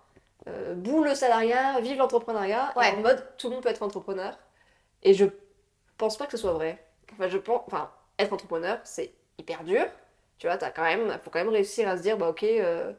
[0.47, 4.37] euh, boule le salariat, vive l'entrepreneuriat, en mode tout le monde peut être entrepreneur.
[5.01, 5.25] Et je
[6.03, 6.83] pense pas que ce soit vrai.
[7.13, 7.89] Enfin, je pense, enfin,
[8.19, 9.85] être entrepreneur, c'est hyper dur.
[10.37, 12.91] Tu vois, as quand même, faut quand même réussir à se dire, bah ok, euh,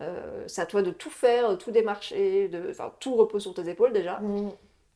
[0.00, 3.52] euh, c'est à toi de tout faire, de tout démarcher, de, enfin, tout repose sur
[3.52, 4.20] tes épaules déjà.
[4.20, 4.50] Mm.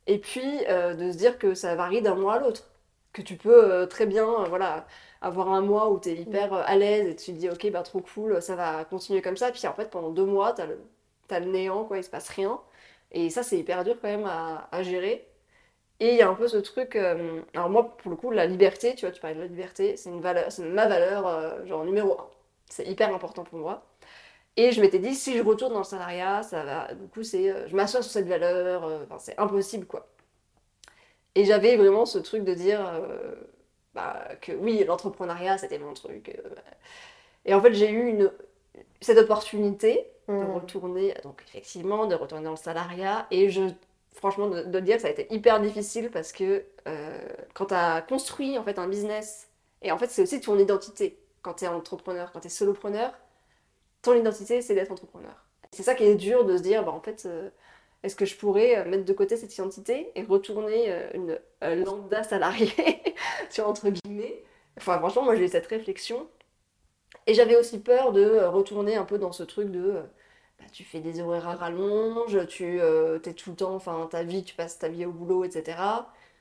[0.06, 2.70] Et puis euh, de se dire que ça varie d'un mois à l'autre.
[3.12, 4.86] Que tu peux très bien, voilà,
[5.20, 7.82] avoir un mois où tu es hyper à l'aise et tu te dis, ok, bah
[7.82, 9.50] trop cool, ça va continuer comme ça.
[9.50, 10.68] Puis en fait, pendant deux mois, tu as,
[11.36, 12.60] as, le néant, quoi, il se passe rien.
[13.12, 15.29] Et ça, c'est hyper dur quand même à, à gérer.
[16.00, 16.96] Et il y a un peu ce truc.
[16.96, 19.96] Euh, alors, moi, pour le coup, la liberté, tu vois, tu parlais de la liberté,
[19.96, 22.26] c'est une valeur, c'est ma valeur, euh, genre numéro un.
[22.70, 23.84] C'est hyper important pour moi.
[24.56, 26.94] Et je m'étais dit, si je retourne dans le salariat, ça va.
[26.94, 30.08] Du coup, c'est, euh, je m'assois sur cette valeur, enfin, c'est impossible, quoi.
[31.34, 32.80] Et j'avais vraiment ce truc de dire
[33.94, 36.36] bah, que oui, l'entrepreneuriat, c'était mon truc.
[37.44, 38.32] Et en fait, j'ai eu une,
[39.00, 40.54] cette opportunité de mmh.
[40.54, 43.26] retourner, donc effectivement, de retourner dans le salariat.
[43.30, 43.62] Et je
[44.12, 47.18] franchement, de, dire que ça a été hyper difficile parce que euh,
[47.54, 49.48] quand tu as construit en fait un business,
[49.82, 53.12] et en fait, c'est aussi ton identité quand tu es entrepreneur, quand tu es solopreneur,
[54.02, 55.44] ton identité, c'est d'être entrepreneur.
[55.72, 57.48] C'est ça qui est dur de se dire, bah, en fait, euh,
[58.02, 62.74] est-ce que je pourrais euh, mettre de côté cette identité et retourner une lambda salariée,
[63.50, 64.42] sur entre guillemets
[64.76, 66.28] Enfin, franchement, moi, j'ai eu cette réflexion.
[67.26, 70.02] Et j'avais aussi peur de retourner un peu dans ce truc de
[70.72, 74.44] tu fais des horaires à rallonge, tu euh, es tout le temps, enfin ta vie,
[74.44, 75.78] tu passes ta vie au boulot, etc.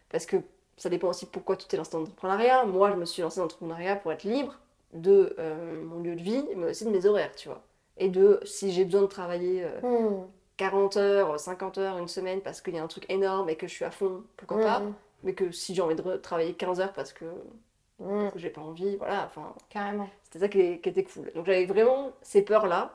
[0.09, 0.37] Parce que
[0.77, 2.65] ça dépend aussi pourquoi tu t'es lancé dans l'entrepreneuriat.
[2.65, 4.57] Moi, je me suis lancée dans l'entrepreneuriat pour être libre,
[4.93, 7.61] de euh, mon lieu de vie, mais aussi de mes horaires, tu vois.
[7.97, 9.81] Et de si j'ai besoin de travailler euh,
[10.21, 10.27] Mm.
[10.57, 13.67] 40 heures, 50 heures, une semaine parce qu'il y a un truc énorme et que
[13.67, 14.79] je suis à fond, pourquoi pas.
[14.79, 14.93] Mm.
[15.23, 17.25] Mais que si j'ai envie de travailler 15 heures parce que,
[17.99, 20.09] que j'ai pas envie, voilà, enfin, Carrément.
[20.23, 21.31] c'était ça qui, qui était cool.
[21.35, 22.93] Donc j'avais vraiment ces peurs-là.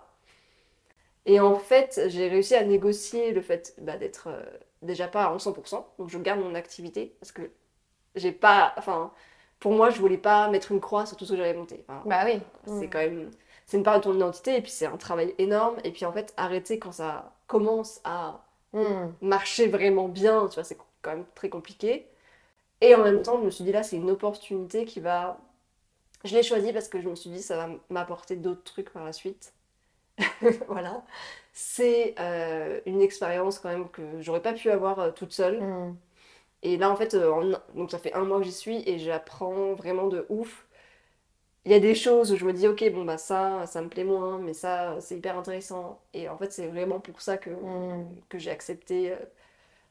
[1.26, 4.42] Et en fait, j'ai réussi à négocier le fait bah, d'être euh,
[4.82, 5.86] déjà pas à 100%.
[5.98, 7.42] Donc je garde mon activité parce que
[8.16, 8.74] j'ai pas.
[8.78, 9.12] Enfin,
[9.60, 11.84] pour moi, je voulais pas mettre une croix sur tout ce que j'avais monté.
[11.88, 12.40] Enfin, Bah oui.
[12.66, 12.90] c'est Mm.
[12.90, 13.30] quand même.
[13.66, 15.76] C'est une part de ton identité et puis c'est un travail énorme.
[15.84, 19.12] Et puis en fait, arrêter quand ça commence à Mm.
[19.22, 22.08] marcher vraiment bien, tu vois, c'est quand même très compliqué.
[22.82, 25.38] Et en même temps, je me suis dit là, c'est une opportunité qui va.
[26.24, 29.04] Je l'ai choisi parce que je me suis dit ça va m'apporter d'autres trucs par
[29.04, 29.52] la suite.
[30.68, 31.04] Voilà.
[31.52, 35.60] C'est euh, une expérience quand même que j'aurais pas pu avoir euh, toute seule.
[35.60, 35.96] Mm.
[36.64, 38.98] Et là, en fait, euh, en- donc ça fait un mois que j'y suis et
[38.98, 40.66] j'apprends vraiment de ouf.
[41.66, 43.88] Il y a des choses où je me dis, ok, bon, bah ça, ça me
[43.88, 46.00] plaît moins, mais ça, c'est hyper intéressant.
[46.14, 48.06] Et en fait, c'est vraiment pour ça que, Mm.
[48.28, 49.14] que j'ai accepté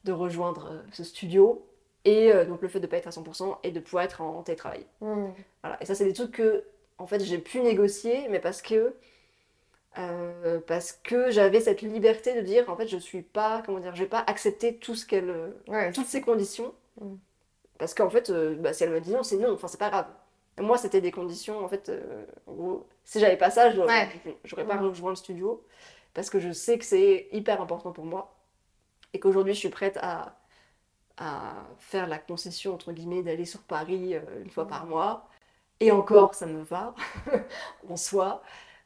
[0.03, 1.65] de rejoindre ce studio.
[2.05, 4.85] Et donc le fait de pas être à 100% et de pouvoir être en télétravail.
[5.01, 5.27] Mm.
[5.63, 5.77] Voilà.
[5.81, 6.63] Et ça, c'est des trucs que,
[6.97, 8.93] en fait, j'ai pu négocier, mais parce que,
[9.99, 13.95] euh, parce que j'avais cette liberté de dire, en fait, je suis pas, comment dire,
[13.95, 15.91] je vais pas accepter tout ce qu'elle, Ouais.
[15.93, 16.73] toutes ces conditions.
[17.01, 17.15] Mm.
[17.77, 19.89] Parce qu'en fait, euh, bah, si elle me dit non, c'est non, enfin, c'est pas
[19.89, 20.07] grave.
[20.59, 24.65] Moi, c'était des conditions, en fait, euh, en gros, si j'avais pas ça, j'aurais Ouais.
[24.65, 24.87] pas Mm.
[24.87, 25.65] rejoint le studio.
[26.13, 28.35] Parce que je sais que c'est hyper important pour moi.
[29.13, 30.37] Et qu'aujourd'hui, je suis prête à,
[31.17, 35.27] à faire la concession, entre guillemets, d'aller sur Paris euh, une fois par mois.
[35.81, 36.95] Et encore, ça me va,
[37.89, 38.43] en soi.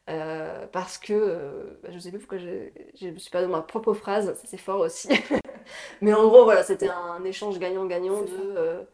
[0.08, 3.52] Euh, parce que, euh, bah, je sais plus pourquoi je je me suis pas donné
[3.52, 5.08] ma propre phrase, ça c'est fort aussi.
[6.02, 8.84] Mais en gros, voilà, c'était un échange gagnant-gagnant de euh,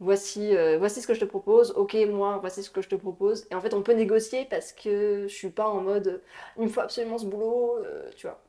[0.00, 3.46] voici, voici ce que je te propose, ok, moi, voici ce que je te propose.
[3.50, 6.22] Et en fait, on peut négocier parce que je suis pas en mode
[6.58, 7.78] il me faut absolument ce boulot,
[8.16, 8.40] tu vois.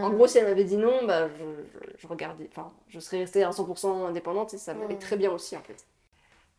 [0.00, 3.18] En gros, si elle m'avait dit non, bah, je, je- je regardais, enfin, je serais
[3.20, 4.98] restée à 100% indépendante et ça m'allait Mm.
[4.98, 5.86] très bien aussi en fait.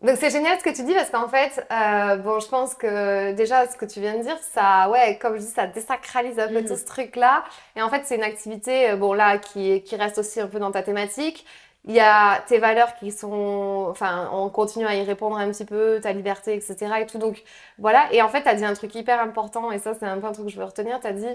[0.02, 3.34] Donc c'est génial ce que tu dis parce qu'en fait, euh, bon, je pense que
[3.34, 6.48] déjà ce que tu viens de dire, ça, ouais, comme je dis, ça désacralise un
[6.48, 6.68] peu Mhm.
[6.68, 7.44] tout ce truc-là.
[7.76, 10.58] Et en fait, c'est une activité, euh, bon là, qui, qui reste aussi un peu
[10.60, 11.46] dans ta thématique.
[11.86, 15.66] Il y a tes valeurs qui sont, enfin, on continue à y répondre un petit
[15.66, 16.76] peu, ta liberté, etc.
[17.00, 17.18] et tout.
[17.20, 17.44] Donc
[17.80, 18.08] voilà.
[18.12, 20.28] Et en fait, tu as dit un truc hyper important et ça, c'est un peu
[20.28, 21.00] un truc que je veux retenir.
[21.00, 21.28] Tu as dit,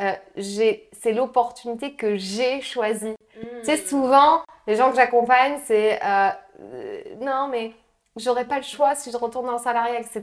[0.00, 0.12] euh,
[0.92, 3.14] c'est l'opportunité que j'ai choisie.
[3.40, 6.28] Tu sais, souvent, les gens que j'accompagne, c'est euh,
[7.20, 7.72] non, mais
[8.16, 10.22] j'aurais pas le choix si je retourne dans le salariat, etc.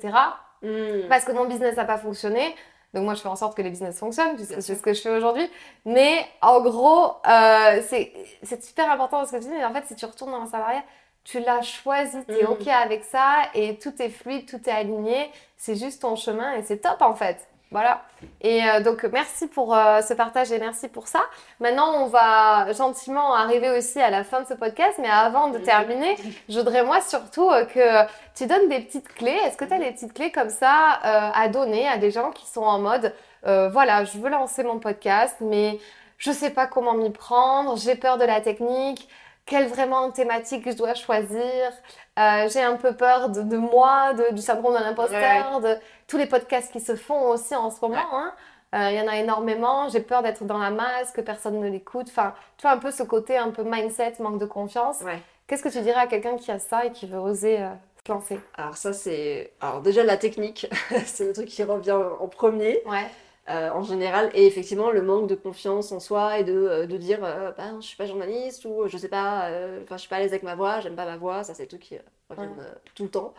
[0.62, 1.08] Mm.
[1.10, 2.56] Parce que mon business n'a pas fonctionné.
[2.94, 5.02] Donc, moi, je fais en sorte que les business fonctionnent, puisque c'est ce que je
[5.02, 5.48] fais aujourd'hui.
[5.86, 9.50] Mais en gros, euh, c'est super important ce que tu dis.
[9.50, 10.84] Mais en fait, si tu retournes dans le salariat,
[11.24, 12.52] tu l'as choisi, tu es Mm.
[12.52, 15.30] OK avec ça, et tout est fluide, tout est aligné.
[15.56, 17.48] C'est juste ton chemin, et c'est top en fait.
[17.72, 18.02] Voilà.
[18.42, 21.22] Et euh, donc, merci pour euh, ce partage et merci pour ça.
[21.60, 25.60] Maintenant, on va gentiment arriver aussi à la fin de ce podcast, mais avant de
[25.60, 26.16] terminer,
[26.50, 29.38] je voudrais moi surtout euh, que tu donnes des petites clés.
[29.46, 32.48] Est-ce que tu as des petites clés comme ça à donner à des gens qui
[32.48, 35.78] sont en mode, voilà, je veux lancer mon podcast, mais
[36.18, 39.10] je sais pas comment m'y prendre, j'ai peur de la technique,
[39.50, 41.72] quelle vraiment thématique je dois choisir,
[42.18, 45.76] euh, j'ai un peu peur de, de moi, de- du syndrome de l'imposteur, de
[46.08, 47.96] tous les podcasts qui se font aussi en ce moment.
[47.96, 48.02] Ouais.
[48.14, 48.34] hein.
[48.76, 49.90] Euh, Il y en a énormément.
[49.90, 52.08] J'ai peur d'être dans la masse, que personne ne l'écoute.
[52.10, 55.02] Enfin, tu vois un peu ce côté un peu mindset, manque de confiance.
[55.02, 55.20] Ouais.
[55.48, 57.70] Qu'est-ce que tu dirais à quelqu'un qui a ça et qui veut oser euh,
[58.06, 58.40] se lancer?
[58.56, 60.70] Alors ça c'est, alors déjà la technique,
[61.06, 63.08] c'est le truc qui revient en premier Ouais.
[63.50, 66.98] Euh, en général, et effectivement le manque de confiance en soi et de, euh, de
[66.98, 70.10] dire, euh, bah, je suis pas journaliste ou je sais pas, euh, enfin je suis
[70.10, 71.98] pas à l'aise avec ma voix, j'aime pas ma voix, ça c'est truc qui
[72.30, 72.66] revient Ouais.
[72.96, 73.34] tout le temps.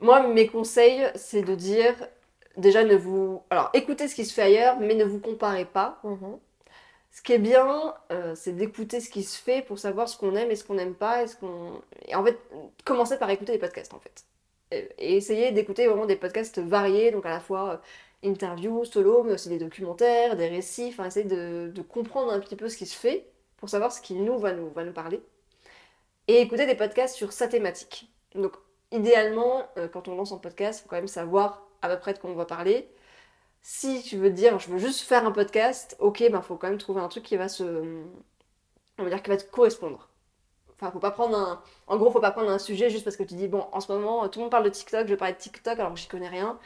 [0.00, 1.94] Moi mes conseils c'est de dire
[2.56, 5.98] déjà ne vous, alors écoutez ce qui se fait ailleurs, mais ne vous comparez pas.
[6.04, 6.38] Mhm.
[7.12, 10.36] Ce qui est bien, euh, c'est d'écouter ce qui se fait pour savoir ce qu'on
[10.36, 11.22] aime et ce qu'on n'aime pas.
[11.24, 11.82] Et, ce qu'on...
[12.06, 12.38] et en fait,
[12.84, 14.24] commencer par écouter des podcasts, en fait.
[14.70, 17.80] Et, et essayer d'écouter vraiment des podcasts variés, donc à la fois
[18.24, 20.88] interviews, solo, mais aussi des documentaires, des récits.
[20.88, 24.14] Enfin, essayer de, comprendre un petit peu ce qui se fait pour savoir ce qui
[24.14, 25.20] nous va nous, va nous parler.
[26.28, 28.10] Et écouter des podcasts sur sa thématique.
[28.34, 28.52] Donc,
[28.92, 32.14] idéalement, euh, quand on lance un podcast, il faut quand même savoir à peu près
[32.14, 32.88] de quoi on va parler.
[33.62, 36.78] Si tu veux dire, je veux juste faire un podcast, ok, ben faut quand même
[36.78, 37.64] trouver un truc qui va se,
[38.98, 40.08] on va dire, qui va te correspondre.
[40.74, 43.24] Enfin, faut pas prendre un, en gros, faut pas prendre un sujet juste parce que
[43.24, 45.34] tu dis, bon, en ce moment, tout le monde parle de TikTok, je vais parler
[45.34, 46.58] de TikTok alors que j'y connais rien.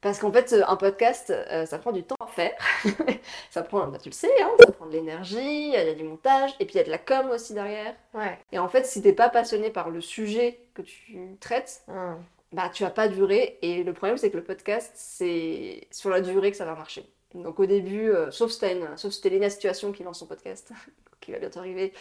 [0.00, 2.52] Parce qu'en fait, un podcast, euh, ça prend du temps à faire.
[3.50, 5.36] ça prend, bah, tu le sais, hein, ça prend de l'énergie,
[5.68, 7.94] il y a du montage, et puis il y a de la com aussi derrière.
[8.14, 8.38] Ouais.
[8.52, 12.16] Et en fait, si t'es pas passionné par le sujet que tu traites, Mhm.
[12.52, 13.58] bah tu vas pas durer.
[13.62, 17.04] Et le problème, c'est que le podcast, c'est sur la durée que ça va marcher.
[17.34, 20.72] Donc au début, euh, sauf si c'était Léna Situation qui lance son podcast,
[21.20, 21.92] qui va bientôt arriver,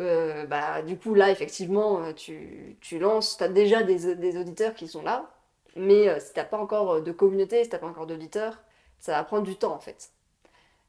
[0.00, 4.36] euh, bah du coup là, effectivement, euh, tu, tu lances, tu as déjà des, des,
[4.38, 5.30] auditeurs qui sont là,
[5.76, 8.62] mais si t'as pas encore de communauté, si t'as pas encore d'auditeurs,
[8.98, 10.10] ça va prendre du temps en fait.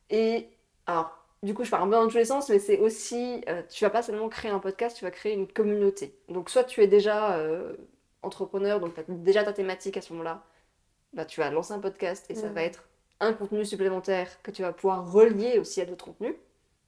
[0.10, 0.50] Et
[0.86, 3.84] alors, du coup, je parle un peu dans tous les sens, mais c'est aussi, tu
[3.84, 6.16] vas pas seulement créer un podcast, tu vas créer une communauté.
[6.30, 7.40] Donc soit tu es déjà
[8.22, 10.44] entrepreneur, donc tu as déjà ta thématique à ce moment-là,
[11.14, 12.88] bah, tu vas lancer un podcast et ça va être
[13.20, 16.36] un contenu supplémentaire que tu vas pouvoir relier aussi à d'autres contenus.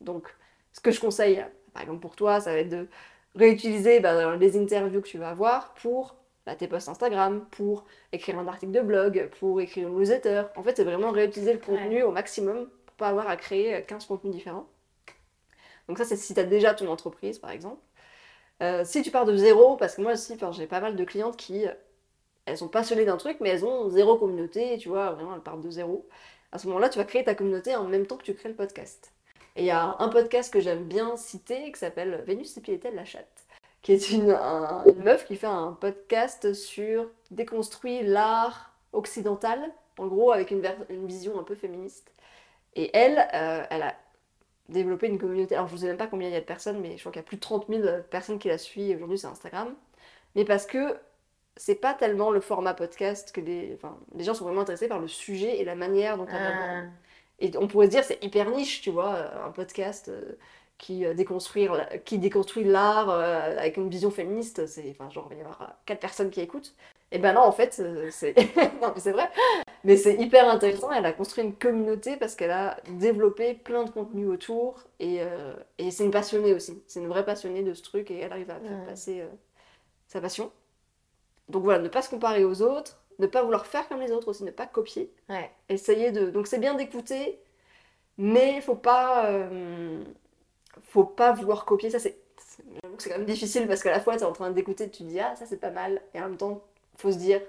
[0.02, 0.28] Donc,
[0.74, 2.88] ce que je conseille, par exemple pour toi, ça va être de
[3.36, 8.38] réutiliser bah, les interviews que tu vas avoir pour bah, tes posts Instagram, pour écrire
[8.40, 10.44] un article de blog, pour écrire une newsletter.
[10.56, 14.06] En fait, c'est vraiment réutiliser le contenu au maximum pour pas avoir à créer 15
[14.06, 14.68] contenus différents.
[15.88, 17.82] Donc ça, c'est si tu as déjà ton entreprise, par exemple.
[18.62, 21.38] Euh, si tu pars de zéro, parce que moi aussi, j'ai pas mal de clientes
[21.38, 21.66] qui,
[22.46, 25.62] elles sont passionnées d'un truc, mais elles ont zéro communauté, tu vois, vraiment, elles partent
[25.62, 26.08] de zéro.
[26.52, 28.56] À ce moment-là, tu vas créer ta communauté en même temps que tu crées le
[28.56, 29.12] podcast.
[29.56, 32.96] Et il y a un podcast que j'aime bien citer qui s'appelle Vénus et Piétel
[32.96, 33.33] la chatte,
[33.84, 34.36] qui est une,
[35.04, 39.60] meuf qui fait un podcast sur déconstruire l'art occidental,
[40.00, 40.64] en gros avec une,
[41.06, 42.12] vision un peu féministe.
[42.76, 43.96] Et elle, euh, elle a
[44.70, 45.56] développer une communauté.
[45.56, 47.12] Alors, je ne sais même pas combien il y a de personnes, mais je crois
[47.12, 49.76] qu'il y a plus de 30 000 personnes qui la suivent aujourd'hui sur Instagram.
[50.36, 50.98] Mais parce que
[51.58, 55.00] c'est pas tellement le format podcast que les, enfin, les gens sont vraiment intéressés par
[55.00, 56.84] le sujet et la manière dont on ah.
[57.40, 60.38] Et on pourrait se dire, c'est hyper niche, tu vois, un podcast euh,
[60.84, 64.68] qui, euh, déconstruire, qui déconstruit l'art euh, avec une vision féministe.
[64.68, 66.76] C'est, enfin, genre, il va y avoir quatre personnes qui écoutent.
[67.14, 68.36] Et ben non, en fait, c'est,
[68.82, 69.30] non, c'est vrai.
[69.84, 70.92] Mais c'est hyper intéressant.
[70.92, 74.84] Elle a construit une communauté parce qu'elle a développé plein de contenus autour.
[75.00, 76.82] Et, euh, et c'est une passionnée aussi.
[76.88, 79.28] C'est une vraie passionnée de ce truc et elle arrive à faire passer euh,
[80.08, 80.52] sa passion.
[81.50, 84.30] Donc voilà, ne pas se comparer aux autres, ne pas vouloir faire comme les autres
[84.30, 85.14] aussi, ne pas copier.
[85.30, 85.52] Ouais.
[85.70, 86.30] Essayer de.
[86.32, 87.40] Donc c'est bien d'écouter,
[88.18, 89.28] mais il faut pas.
[89.28, 90.04] Euh,
[90.82, 91.90] faut pas vouloir copier.
[91.90, 92.18] Ça, c'est.
[92.98, 95.10] c'est quand même difficile parce qu'à la fois, tu es en train d'écouter, tu te
[95.10, 96.02] dis, ah, ça c'est pas mal.
[96.14, 96.62] Et en même temps,
[96.98, 97.42] faut se dire,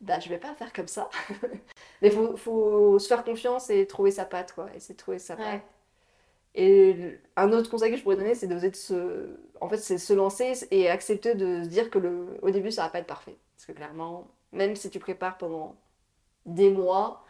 [0.00, 1.10] bah, je vais pas faire comme ça.
[2.02, 4.68] Mais faut, faut, se faire confiance et trouver sa patte, quoi.
[4.74, 5.62] Essayer de trouver sa patte.
[6.54, 9.36] Et un autre conseil que je pourrais donner, c'est d'oser de se...
[9.60, 12.38] En fait, c'est se lancer et accepter de se dire que le...
[12.42, 13.36] au début, ça va pas être parfait.
[13.56, 15.76] Parce que clairement, même si tu prépares pendant
[16.46, 17.24] des mois,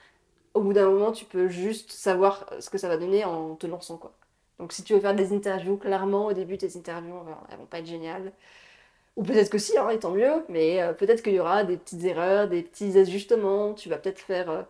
[0.55, 3.67] au bout d'un moment, tu peux juste savoir ce que ça va donner en te
[3.67, 4.13] lançant, quoi.
[4.61, 7.17] Donc si tu veux faire des interviews, clairement, au début, tes interviews,
[7.51, 8.31] elles vont pas être géniales.
[9.17, 11.79] Ou peut-être que si, hein, et tant mieux, mais euh, peut-être qu'il y aura des
[11.79, 14.63] petites erreurs, des petits ajustements, tu vas peut-être faire euh,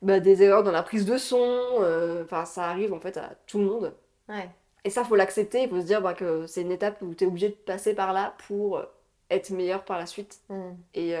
[0.00, 1.38] bah, des erreurs dans la prise de son,
[1.80, 3.94] euh, enfin ça arrive en fait à tout le monde.
[4.84, 7.24] Et ça, faut l'accepter, il faut se dire bah, que c'est une étape où tu
[7.24, 8.82] es obligé de passer par là pour
[9.28, 10.40] être meilleur par la suite.
[10.48, 10.70] Mm.
[10.94, 11.14] Et,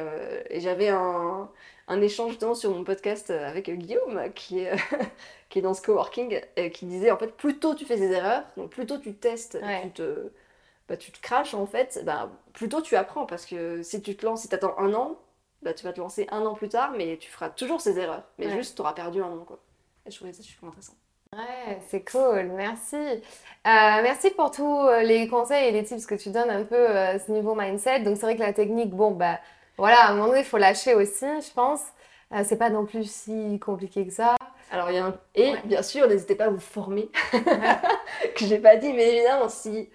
[0.50, 1.50] et j'avais un,
[1.88, 4.72] un, échange justement sur mon podcast avec Guillaume, qui est,
[5.48, 6.40] qui est dans ce coworking,
[6.72, 9.58] qui disait en fait, plus tôt tu fais des erreurs, donc plus tôt tu testes,
[9.82, 10.30] tu te
[10.88, 14.26] bah, tu te craches en fait, bah, plutôt tu apprends parce que si tu te
[14.26, 15.16] lances, si tu attends un an,
[15.62, 18.24] bah, tu vas te lancer un an plus tard, mais tu feras toujours ces erreurs.
[18.38, 19.44] Mais juste, tu auras perdu un an.
[19.46, 19.58] Quoi.
[20.04, 20.94] Et je trouvais ça super intéressant.
[21.34, 22.96] Ouais, c'est cool, merci.
[22.96, 23.20] Euh,
[23.64, 27.14] merci pour tous euh, les conseils et les tips que tu donnes un peu euh,
[27.14, 28.00] à ce niveau mindset.
[28.00, 29.38] Donc c'est vrai que la technique, bon, bah
[29.82, 31.82] voilà, à un moment donné, il faut lâcher aussi, je pense.
[32.44, 34.36] c'est pas non plus si compliqué que ça.
[34.70, 35.14] Alors, il y a un...
[35.34, 37.10] Et bien sûr, n'hésitez pas à vous former,
[38.36, 39.90] que j'ai pas dit, mais évidemment, si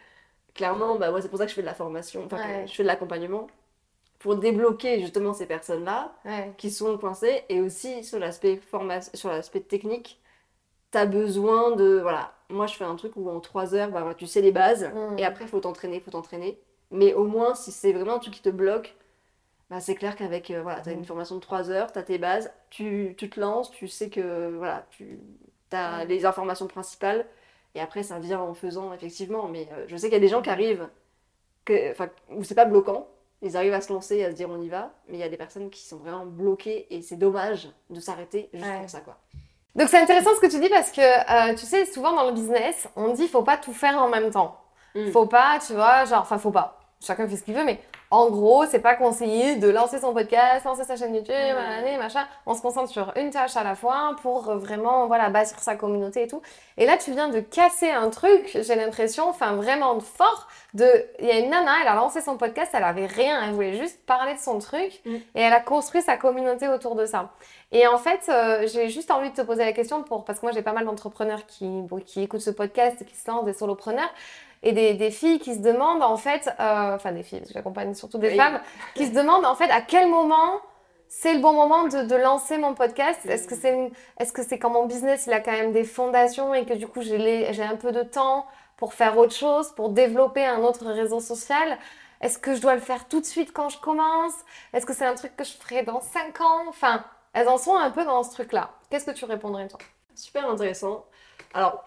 [0.53, 2.83] clairement, bah, moi, c'est pour ça que je fais de la formation, enfin, je fais
[2.83, 3.47] de l'accompagnement
[4.19, 6.13] pour débloquer justement ces personnes-là
[6.57, 10.19] qui sont coincées et aussi sur l'aspect formation, sur l'aspect technique,
[10.91, 11.99] tu as besoin de.
[12.01, 14.91] Voilà, moi je fais un truc où en trois heures, bah, tu sais les bases
[14.93, 15.19] mm.
[15.19, 16.59] et après il faut t'entraîner, faut t'entraîner.
[16.91, 18.95] Mais au moins, si c'est vraiment un truc qui te bloque,
[19.69, 20.51] bah, c'est clair qu'avec.
[20.51, 23.29] Euh, voilà, tu as une formation de trois heures, tu as tes bases, tu, tu,
[23.29, 25.19] te lances, tu sais que voilà, tu
[25.71, 27.25] as les informations principales
[27.77, 29.47] et après, ça vient en faisant, effectivement.
[29.47, 30.89] Mais euh, je sais qu'il y a des gens qui arrivent,
[31.63, 31.93] que,
[32.31, 33.07] où c'est pas bloquant.
[33.43, 34.93] Ils arrivent à se lancer, à se dire on y va.
[35.07, 38.49] Mais il y a des personnes qui sont vraiment bloquées et c'est dommage de s'arrêter
[38.51, 39.17] juste pour ça, quoi.
[39.75, 42.31] Donc c'est intéressant ce que tu dis parce que euh, tu sais, souvent dans le
[42.31, 44.59] business, on dit faut pas tout faire en même temps.
[44.95, 45.11] Mm.
[45.11, 46.79] Faut pas, tu vois, genre, enfin, faut pas.
[46.99, 47.79] Chacun fait ce qu'il veut, mais
[48.09, 51.33] en gros, c'est pas conseillé de lancer son podcast, lancer sa chaîne YouTube,
[51.99, 52.25] machin.
[52.45, 56.23] On se concentre sur une tâche à la fois pour vraiment, voilà, bâtir sa communauté
[56.23, 56.41] et tout.
[56.77, 60.47] Et là, tu viens de casser un truc, j'ai l'impression, enfin, vraiment fort.
[60.73, 60.85] De,
[61.19, 63.77] il y a une nana, elle a lancé son podcast, elle avait rien, elle voulait
[63.77, 65.15] juste parler de son truc mm.
[65.15, 67.31] et elle a construit sa communauté autour de ça.
[67.71, 70.45] Et en fait, euh, j'ai juste envie de te poser la question pour, parce que
[70.45, 71.67] moi, j'ai pas mal d'entrepreneurs qui,
[72.05, 74.13] qui écoutent ce podcast qui se lancent des solopreneurs.
[74.63, 77.53] Et des, des, filles qui se demandent en fait, euh, enfin des filles, parce que
[77.53, 78.37] j'accompagne surtout des Oui.
[78.37, 78.59] femmes,
[78.95, 80.61] qui se demandent en fait à quel moment
[81.07, 83.25] c'est le bon moment de, de lancer mon podcast?
[83.25, 86.53] Est-ce que c'est est-ce que c'est quand mon business il a quand même des fondations
[86.53, 88.45] et que du coup j'ai j'ai un peu de temps
[88.75, 91.77] pour faire autre chose, pour développer un autre réseau social?
[92.21, 94.33] Est-ce que je dois le faire tout de suite quand je commence?
[94.73, 96.63] Est-ce que c'est un truc que je ferai dans 5 ans?
[96.67, 97.03] Enfin,
[97.33, 98.71] elles en sont un peu dans ce truc-là.
[98.89, 99.79] Qu'est-ce que tu répondrais toi?
[100.15, 101.05] Super intéressant.
[101.53, 101.83] Alors,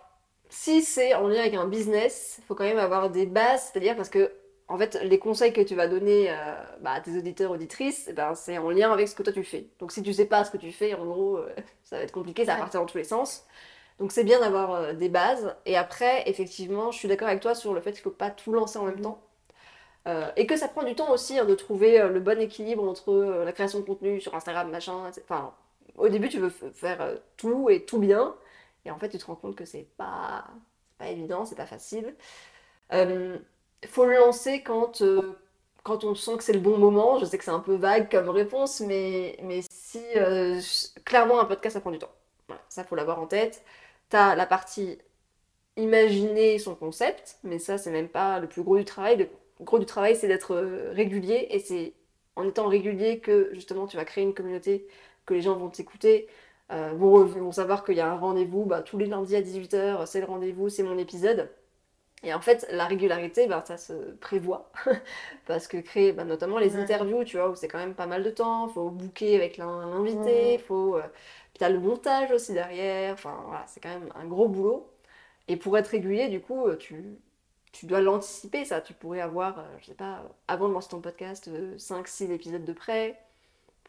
[0.50, 3.96] si c'est en lien avec un business, il faut quand même avoir des bases, c'est-à-dire
[3.96, 4.32] parce que,
[4.68, 6.34] en fait, les conseils que tu vas donner euh,
[6.82, 9.44] bah, à tes auditeurs, auditrices, eh ben, c'est en lien avec ce que toi tu
[9.44, 9.68] fais.
[9.80, 11.48] Donc, si tu sais pas ce que tu fais, en gros, euh,
[11.84, 13.46] ça va être compliqué, ça va partir dans tous les sens.
[14.00, 15.56] Donc, c'est bien d'avoir euh, des bases.
[15.66, 18.52] Et après, effectivement, je suis d'accord avec toi sur le fait qu'il faut pas tout
[18.52, 19.02] lancer en même Mhm.
[19.02, 19.22] temps.
[20.36, 23.12] Et que ça prend du temps aussi hein, de trouver le bon équilibre entre
[23.44, 25.22] la création de contenu sur Instagram, machin, etc.
[25.28, 25.54] Enfin,
[25.96, 28.34] au début, tu veux faire tout et tout bien.
[28.84, 30.46] Et en fait, tu te rends compte que c'est pas,
[30.98, 32.14] pas évident, c'est pas facile.
[32.92, 33.38] Euh,
[33.86, 35.38] faut le lancer quand, euh,
[35.82, 37.18] quand on sent que c'est le bon moment.
[37.18, 40.60] Je sais que c'est un peu vague comme réponse, mais, mais si euh,
[41.04, 42.12] clairement un podcast, ça prend du temps.
[42.48, 43.62] Voilà, ça, faut l'avoir en tête.
[44.08, 44.98] T'as la partie
[45.76, 49.16] imaginer son concept, mais ça, c'est même pas le plus gros du travail.
[49.16, 51.94] Le gros du travail, c'est d'être euh, régulier, et c'est
[52.36, 54.86] en étant régulier que justement tu vas créer une communauté,
[55.26, 56.28] que les gens vont t'écouter,
[56.72, 60.06] euh, vont, vont savoir qu'il y a un rendez-vous, bah, tous les lundis à 18h,
[60.06, 61.50] c'est le rendez-vous, c'est mon épisode.
[62.22, 64.70] Et en fait, la régularité, bah, ça se prévoit.
[65.46, 66.82] Parce que créer bah, notamment les Ouais.
[66.82, 69.86] interviews, tu vois, où c'est quand même pas mal de temps, faut booker avec l'in-
[69.90, 70.58] l'invité, Ouais.
[70.58, 70.96] faut.
[70.96, 71.02] euh,
[71.54, 74.88] puis t'as le montage aussi derrière, enfin voilà, c'est quand même un gros boulot.
[75.48, 77.04] Et pour être régulier, du coup, euh, tu,
[77.72, 78.80] tu dois l'anticiper, ça.
[78.80, 82.64] Tu pourrais avoir, euh, je sais pas, euh, avant de lancer ton podcast, 5-6 épisodes
[82.64, 83.18] de près,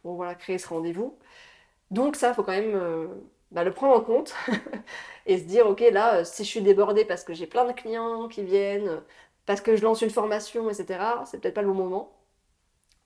[0.02, 1.18] pour voilà, créer ce rendez-vous.
[1.92, 3.08] Donc ça, faut quand même euh,
[3.52, 4.34] bah, le prendre en compte
[5.26, 7.74] et se dire, ok, là, euh, si je suis débordée parce que j'ai plein de
[7.74, 9.00] clients qui viennent, euh,
[9.46, 12.14] parce que je lance une formation, etc., c'est peut-être pas le bon moment.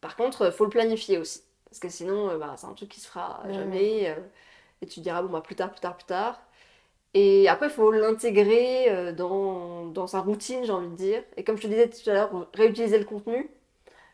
[0.01, 1.43] Par contre, euh, faut le planifier aussi.
[1.65, 4.15] Parce que sinon, bah, c'est un truc qui se fera jamais.
[4.81, 6.41] et tu diras, bon, bah, plus tard, plus tard, plus tard.
[7.13, 11.23] Et après, il faut l'intégrer dans, dans sa routine, j'ai envie de dire.
[11.37, 13.49] Et comme je te disais tout à l'heure, réutiliser le contenu.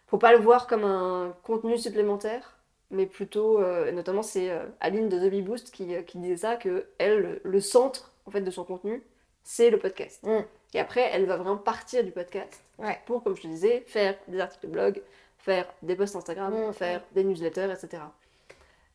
[0.08, 2.58] Faut pas le voir comme un contenu supplémentaire,
[2.92, 6.38] mais plutôt, euh, notamment c'est euh, Aline de The Bee Boost qui, euh, qui disait
[6.38, 9.04] ça, que elle, le, le centre en fait de son contenu,
[9.44, 10.22] c'est le podcast.
[10.24, 10.40] Mm.
[10.74, 13.00] Et après, elle va vraiment partir du podcast Ouais.
[13.06, 15.02] pour, comme je te disais, faire des articles de blog,
[15.40, 16.74] faire des posts Instagram, Mm.
[16.74, 18.04] faire des newsletters, etc.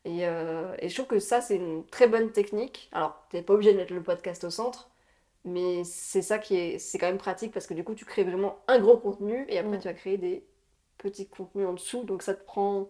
[0.05, 2.89] Et, euh, et je trouve que ça, c'est une très bonne technique.
[2.93, 4.89] Alors, t'es pas obligé de mettre le podcast au centre,
[5.43, 8.23] mais c'est ça qui est, c'est quand même pratique parce que du coup, tu crées
[8.23, 9.81] vraiment un gros contenu et après, Mm.
[9.81, 10.43] tu vas créer des
[10.97, 12.03] petits contenus en dessous.
[12.03, 12.89] Donc, ça te prend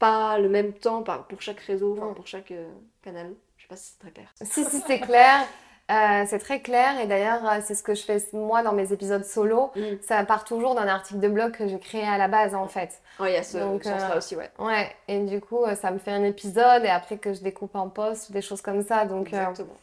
[0.00, 2.68] pas le même temps pour chaque réseau, enfin, pour chaque euh,
[3.04, 3.32] canal.
[3.56, 4.28] Je sais pas si c'est très clair.
[4.42, 5.46] Si, si, c'est clair.
[5.90, 8.92] Euh, c'est très clair et d'ailleurs euh, c'est ce que je fais moi dans mes
[8.92, 9.72] épisodes solo.
[9.74, 9.82] Mm.
[10.02, 13.00] Ça part toujours d'un article de blog que j'ai créé à la base en fait.
[13.18, 14.50] Ouais, il y a ce Donc, sens-là euh, aussi, ouais.
[14.60, 17.88] Ouais, et du coup ça me fait un épisode et après que je découpe en
[17.88, 19.04] post, des choses comme ça.
[19.04, 19.74] Donc Exactement.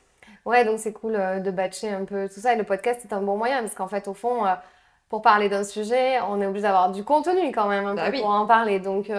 [0.46, 1.12] ouais, donc c'est cool
[1.44, 2.54] de batcher un peu tout ça.
[2.54, 4.44] Et le podcast c'est un bon moyen parce qu'en fait au fond,
[5.10, 8.12] pour parler d'un sujet, on est obligé d'avoir du contenu quand même un Bah peu
[8.14, 8.22] oui.
[8.22, 8.80] pour en parler.
[8.80, 9.12] Donc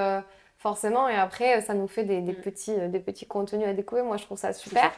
[0.58, 2.42] forcément, et après ça nous fait des, des Mm.
[2.42, 4.04] petits, euh, des petits contenus à découvrir.
[4.04, 4.90] Moi je trouve ça super.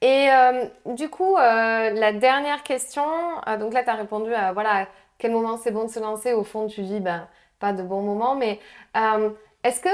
[0.00, 3.04] Et euh, du coup, euh, la dernière question,
[3.46, 4.86] euh, donc là, tu as répondu à voilà, à
[5.18, 6.32] quel moment c'est bon de se lancer?
[6.32, 7.28] Au fond, tu dis ben,
[7.60, 8.58] pas de bon moment, mais
[8.96, 9.30] euh,
[9.62, 9.88] est-ce que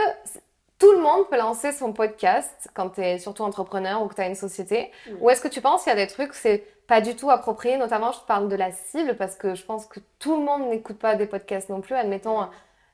[0.79, 4.23] tout le monde peut lancer son podcast quand tu es surtout entrepreneur ou que tu
[4.23, 4.91] as une société?
[5.21, 7.77] Ou est-ce que tu penses qu'il y a des trucs c'est pas du tout approprié?
[7.77, 10.71] Notamment, je te parle de la cible parce que je pense que tout le monde
[10.71, 11.95] n'écoute pas des podcasts non plus.
[11.95, 12.49] Admettons,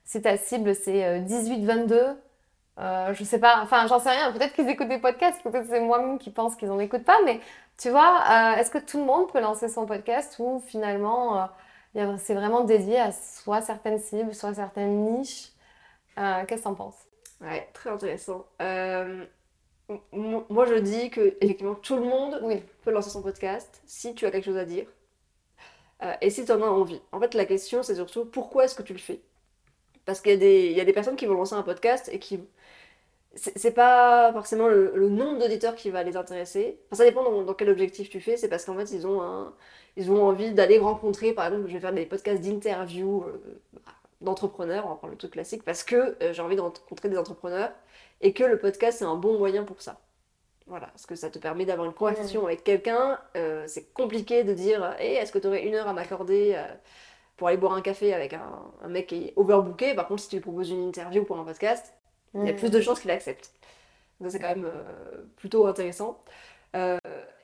[0.09, 2.16] si ta cible c'est euh, 18-22,
[2.80, 5.80] euh, je sais pas, enfin j'en sais rien, peut-être qu'ils écoutent des podcasts, peut-être c'est
[5.80, 7.40] moi-même qui pense qu'ils en écoutent pas, mais
[7.78, 11.50] tu vois, euh, est-ce que tout le monde peut lancer son podcast ou finalement
[11.96, 15.50] euh, c'est vraiment dédié à soit certaines cibles, soit certaines niches?
[16.18, 17.06] Euh, qu'est-ce que t'en penses?
[17.40, 18.46] Ouais, très intéressant.
[18.62, 19.24] Euh,
[20.12, 24.26] moi, je dis que effectivement tout le monde Oui, peut lancer son podcast si tu
[24.26, 24.86] as quelque chose à dire
[26.02, 27.00] euh, et si tu en as envie.
[27.12, 29.20] En fait, la question, c'est surtout pourquoi est-ce que tu le fais?
[30.09, 32.20] Parce qu'il y a des, y a des personnes qui vont lancer un podcast et
[32.20, 32.40] qui.
[33.36, 36.80] C'est pas forcément le, le nombre d'auditeurs qui va les intéresser.
[36.86, 38.36] Enfin, ça dépend dans, dans quel objectif tu fais.
[38.36, 39.54] C'est parce qu'en fait, ils ont, un,
[39.96, 43.61] ils ont envie d'aller rencontrer, par exemple, je vais faire des podcasts d'interview euh,
[44.20, 47.18] d'entrepreneurs, on va prendre le truc classique, parce que euh, j'ai envie de rencontrer des
[47.18, 47.72] entrepreneurs
[48.20, 50.00] et que le podcast, c'est un bon moyen pour ça.
[50.66, 53.20] Voilà, parce que ça te permet d'avoir une conversation avec quelqu'un.
[53.36, 56.64] euh, c'est compliqué de dire Hey, est-ce que tu aurais une heure à m'accorder euh,
[57.39, 58.43] pour aller boire un café avec un,
[58.82, 61.45] un mec qui est overbooké Par contre, si tu lui proposes une interview pour un
[61.45, 61.95] podcast,
[62.34, 62.57] il y a Mm.
[62.57, 63.53] plus de chances qu'il accepte.
[64.20, 66.22] Donc, ça, c'est quand même euh, plutôt intéressant.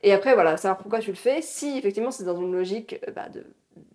[0.03, 1.41] et après, voilà, savoir pourquoi tu le fais.
[1.41, 3.45] Si effectivement c'est dans une logique bah, de,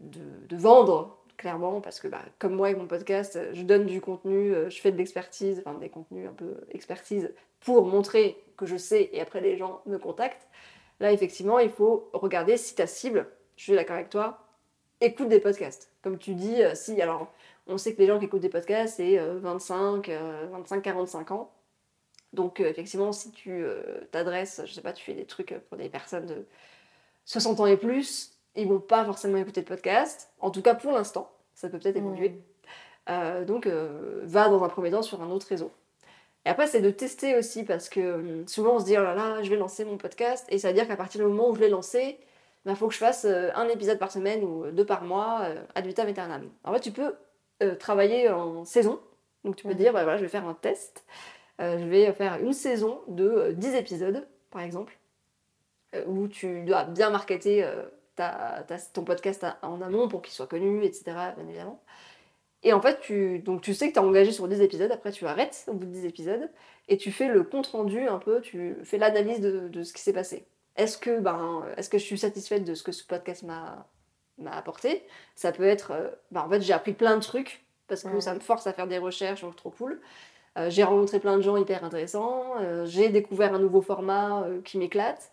[0.00, 4.00] de, de, vendre, clairement, parce que bah, comme moi avec mon podcast, je donne du
[4.00, 8.76] contenu, je fais de l'expertise, enfin des contenus un peu expertise pour montrer que je
[8.76, 10.48] sais et après les gens me contactent.
[11.00, 13.26] Là, effectivement, il faut regarder si ta cible,
[13.56, 14.46] je suis d'accord avec toi,
[15.00, 15.89] écoute des podcasts.
[16.02, 17.32] Comme tu dis, si, alors
[17.66, 20.10] on sait que les gens qui écoutent des podcasts, c'est 25,
[20.50, 21.50] 25, 45 ans.
[22.32, 23.82] Donc, euh, effectivement, si tu euh,
[24.12, 26.46] t'adresses, je sais pas, tu fais des trucs pour des personnes de
[27.24, 30.30] 60 ans et plus, ils vont pas forcément écouter le podcast.
[30.40, 32.40] En tout cas, pour l'instant, ça peut peut-être évoluer.
[33.08, 35.72] Euh, donc, va dans un premier temps sur un autre réseau.
[36.46, 39.14] Et après, c'est de tester aussi parce que hum, souvent on se dit oh là
[39.14, 41.54] là, je vais lancer mon podcast et ça veut dire qu'à partir du moment où
[41.54, 42.18] je l'ai lancé,
[42.64, 45.86] il ben, faut que je fasse un épisode par semaine ou deux par mois, ad
[45.86, 46.50] vitam aeternam.
[46.64, 47.14] En fait, tu peux
[47.78, 49.00] travailler en saison.
[49.44, 51.04] Donc, tu peux dire bah, voilà, je vais faire un test.
[51.60, 54.98] Euh, je vais faire une saison de 10 euh, épisodes, par exemple,
[55.94, 57.68] euh, où tu dois bien marketer
[58.92, 61.04] ton podcast en amont pour qu'il soit connu, etc.,
[61.36, 61.82] bien évidemment.
[62.62, 65.12] Et en fait, tu, donc tu sais que tu as engagé sur 10 épisodes, après
[65.12, 66.50] tu arrêtes au bout de 10 épisodes,
[66.88, 70.46] et tu fais le compte-rendu un peu, tu fais l'analyse de, ce qui s'est passé.
[70.80, 73.86] Est-ce que, ben, est que je suis satisfaite de ce que ce podcast m'a
[74.50, 75.02] apporté?
[75.34, 75.92] Ça peut être,
[76.30, 78.86] ben, en fait j'ai appris plein de trucs, parce que ça me force à faire
[78.86, 80.00] des recherches, donc trop cool.
[80.56, 84.62] Euh, j'ai rencontré plein de gens hyper intéressants, euh, j'ai découvert un nouveau format euh,
[84.62, 85.32] qui m'éclate.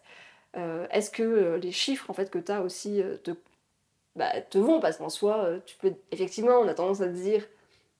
[0.89, 3.29] Est-ce que les chiffres en fait que tu as aussi te,
[4.15, 4.79] bah, te vont?
[4.79, 7.45] Parce qu'en soi, tu peux effectivement, on a tendance à te dire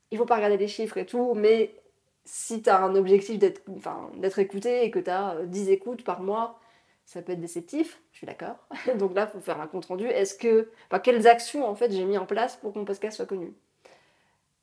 [0.10, 1.76] il faut pas regarder les chiffres et tout, mais
[2.26, 6.60] si tu as un objectif d'être écouté et que tu as 10 écoutes par mois,
[7.08, 8.58] ça peut être déceptif, je suis d'accord.
[9.00, 10.06] Donc là, il faut faire un compte rendu.
[10.06, 13.16] Est-ce que, enfin, quelles actions en fait j'ai mis en place pour que mon podcast
[13.16, 13.54] soit connu?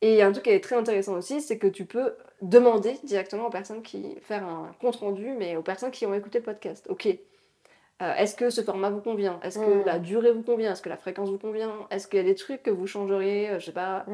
[0.03, 3.51] Et un truc qui est très intéressant aussi, c'est que tu peux demander directement aux
[3.51, 6.87] personnes qui faire un compte rendu, mais aux personnes qui ont écouté le podcast.
[6.91, 9.41] Ok, euh, est-ce que ce format vous convient?
[9.43, 10.73] Est-ce que la durée vous convient?
[10.73, 11.73] Est-ce que la fréquence vous convient?
[11.91, 14.05] Est-ce qu'il y a des trucs que vous changeriez, euh, je sais pas,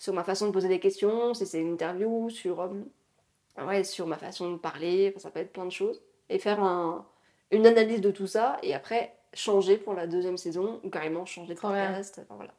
[0.00, 4.08] sur ma façon de poser des questions, si c'est une interview, sur, euh, ouais, sur
[4.08, 6.02] ma façon de parler, ça peut être plein de choses.
[6.28, 7.06] Et faire un,
[7.50, 11.54] une analyse de tout ça, et après changer pour la deuxième saison, ou carrément changer
[11.54, 12.20] de podcast.
[12.22, 12.52] Enfin, voilà.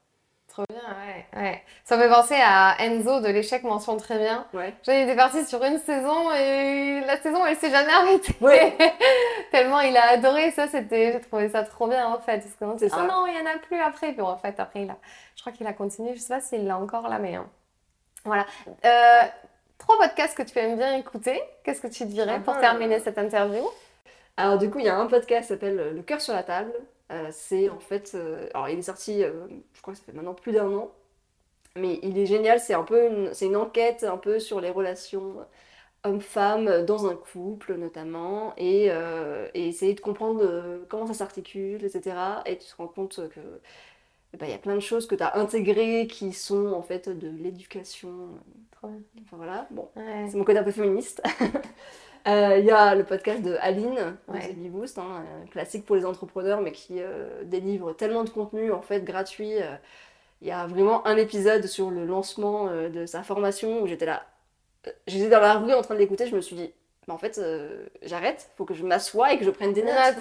[0.48, 1.64] Trop bien, ouais, ouais.
[1.84, 4.48] Ça me fait penser à Enzo de l'échec mention très bien.
[4.54, 4.74] Ouais.
[4.82, 8.34] J'étais partie sur une saison et la saison elle s'est jamais arrêtée.
[8.42, 8.76] Ouais.
[9.52, 12.40] Tellement il a adoré ça, c'était, j'ai trouvé ça trop bien en fait.
[12.40, 14.14] Parce que oh non, il y en a plus après.
[14.14, 14.98] Puis en fait après il a,
[15.36, 16.16] je crois qu'il a continué.
[16.16, 17.48] Je sais pas s'il l'a encore là, mais hein.
[18.26, 18.48] voilà.
[18.84, 19.24] Euh,
[19.78, 21.40] trois podcasts que tu aimes bien écouter.
[21.64, 22.62] Qu'est-ce que tu dirais pour ah.
[22.62, 23.64] terminer cette interview?
[24.38, 26.74] Alors du coup il y a un podcast qui s'appelle Le cœur sur la table
[27.12, 28.14] euh, c'est en fait.
[28.16, 29.32] Euh, alors, il est sorti, euh,
[29.74, 30.92] je crois que ça fait maintenant plus d'un an.
[31.78, 34.72] Mais il est génial, c'est un peu une, c'est une enquête un peu sur les
[34.72, 35.38] relations
[36.04, 42.16] homme-femme dans un couple notamment, et, et essayer de comprendre comment ça s'articule, etc.
[42.46, 43.40] Et tu te rends compte que
[44.40, 47.10] bah, il y a plein de choses que tu as intégrées qui sont en fait
[47.10, 48.30] de l'éducation.
[48.84, 51.22] Enfin voilà, bon, c'est mon côté un peu féministe.
[52.28, 56.62] Euh, il y a le podcast de Aline, de Boost, hein, classique pour les entrepreneurs,
[56.62, 59.62] mais qui euh, délivre tellement de contenu en fait gratuit.
[59.62, 59.76] Euh.
[60.42, 64.24] Il y a vraiment un épisode sur le lancement de sa formation où j'étais là,
[65.08, 66.72] j'étais dans la rue en train de l'écouter, je me suis dit,
[67.08, 67.42] mais en fait,
[68.04, 70.20] j'arrête, il faut que je m'assoie et que je prenne des notes.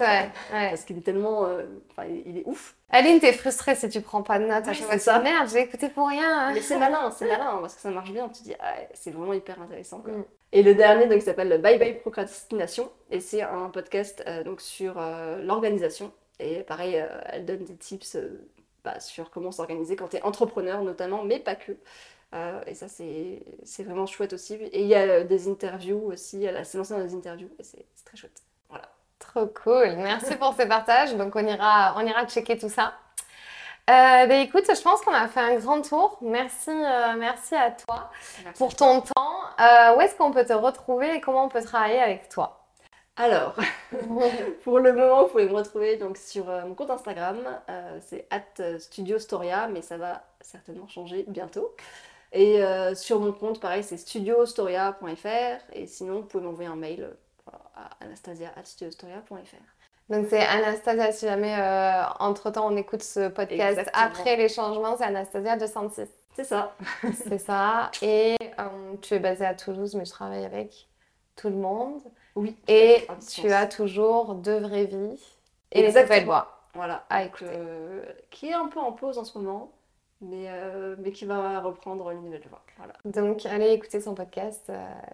[0.50, 1.42] Parce qu'il est tellement.
[1.90, 2.76] Enfin, il est ouf.
[2.88, 4.64] Aline, t'es frustrée si tu prends pas de notes.
[4.72, 5.18] c'est ça.
[5.18, 6.50] Merde, j'ai écouté pour rien.
[6.54, 8.26] Mais c'est malin, c'est malin, parce que ça marche bien.
[8.30, 9.98] Tu te dis, ah, c'est vraiment hyper intéressant.
[9.98, 10.14] Quoi.
[10.14, 10.24] Mm.
[10.52, 12.90] Et le dernier, donc, s'appelle Bye Bye Procrastination.
[13.10, 16.12] Et c'est un podcast euh, donc, sur euh, l'organisation.
[16.38, 18.16] Et pareil, euh, elle donne des tips
[18.84, 21.72] bah, sur comment s'organiser quand tu es entrepreneur, notamment, mais pas que.
[22.66, 24.54] et ça, c'est vraiment chouette aussi.
[24.54, 26.44] Et il y a des interviews aussi.
[26.44, 27.50] Elle s'est lancée dans des interviews.
[27.58, 28.42] Et c'est très chouette.
[28.68, 28.88] Voilà.
[29.18, 29.96] Trop cool.
[29.96, 31.14] Merci pour ces partages.
[31.16, 32.94] Donc, on ira, on ira checker tout ça.
[33.88, 36.18] Euh, ben écoute, je pense qu'on a fait un grand tour.
[36.20, 38.10] Merci, euh, merci à toi
[38.58, 39.42] pour ton temps.
[39.60, 42.66] Euh, où est-ce qu'on peut te retrouver et comment on peut travailler avec toi?
[43.14, 43.54] Alors,
[44.64, 47.38] pour le moment, vous pouvez me retrouver donc sur mon compte Instagram.
[48.00, 48.28] c'est
[48.80, 51.74] @studiostoria, mais ça va certainement changer bientôt.
[52.32, 52.60] Et
[52.96, 55.62] sur mon compte, pareil, c'est studiostoria.fr.
[55.72, 57.08] Et sinon, vous pouvez m'envoyer un mail
[57.76, 59.75] à anastasia@studiostoria.fr.
[60.08, 65.04] Donc c'est Anastasia, si jamais euh, entre-temps on écoute ce podcast après les changements, c'est
[65.04, 66.08] Anastasia 206.
[66.34, 66.76] C'est ça.
[67.14, 67.90] c'est ça.
[68.02, 70.86] Et euh, tu es basée à Toulouse, mais je travaille avec
[71.34, 72.02] tout le monde.
[72.36, 72.56] Oui.
[72.68, 75.20] Et tu as toujours deux vraies vies
[75.72, 76.60] et les nouvelles voix.
[76.74, 77.04] Voilà.
[77.10, 77.46] À écouter.
[77.48, 79.72] Euh, qui est un peu en pause en ce moment,
[80.20, 80.48] mais,
[80.98, 82.62] mais qui va reprendre une nouvelle voix.
[82.76, 82.92] Voilà.
[83.04, 84.70] Donc allez écouter son podcast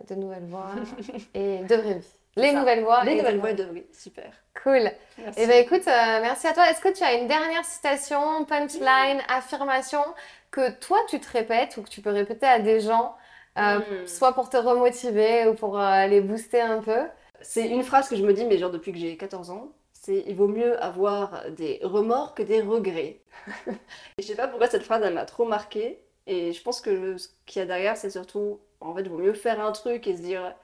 [0.08, 0.72] de nouvelles voix
[1.34, 2.18] et de vraies vies.
[2.36, 3.04] Les nouvelles voies.
[3.04, 4.32] Les nouvelles voies de oui, super.
[4.62, 4.90] Cool.
[5.18, 5.40] Merci.
[5.42, 6.70] Eh bien, écoute, euh, merci à toi.
[6.70, 10.02] Est-ce que tu as une dernière citation, punchline, affirmation
[10.50, 13.14] que toi tu te répètes ou que tu peux répéter à des gens,
[13.58, 14.06] euh, hmm.
[14.06, 17.00] soit pour te remotiver ou pour euh, les booster un peu?
[17.40, 19.72] C'est une phrase que je me dis, mais genre depuis que j'ai 14 ans.
[19.92, 23.20] C'est il vaut mieux avoir des remords que des regrets.
[23.66, 26.02] et je sais pas pourquoi cette phrase elle m'a trop marquée.
[26.26, 29.18] Et je pense que ce qu'il y a derrière, c'est surtout en fait, il vaut
[29.18, 30.54] mieux faire un truc et se dire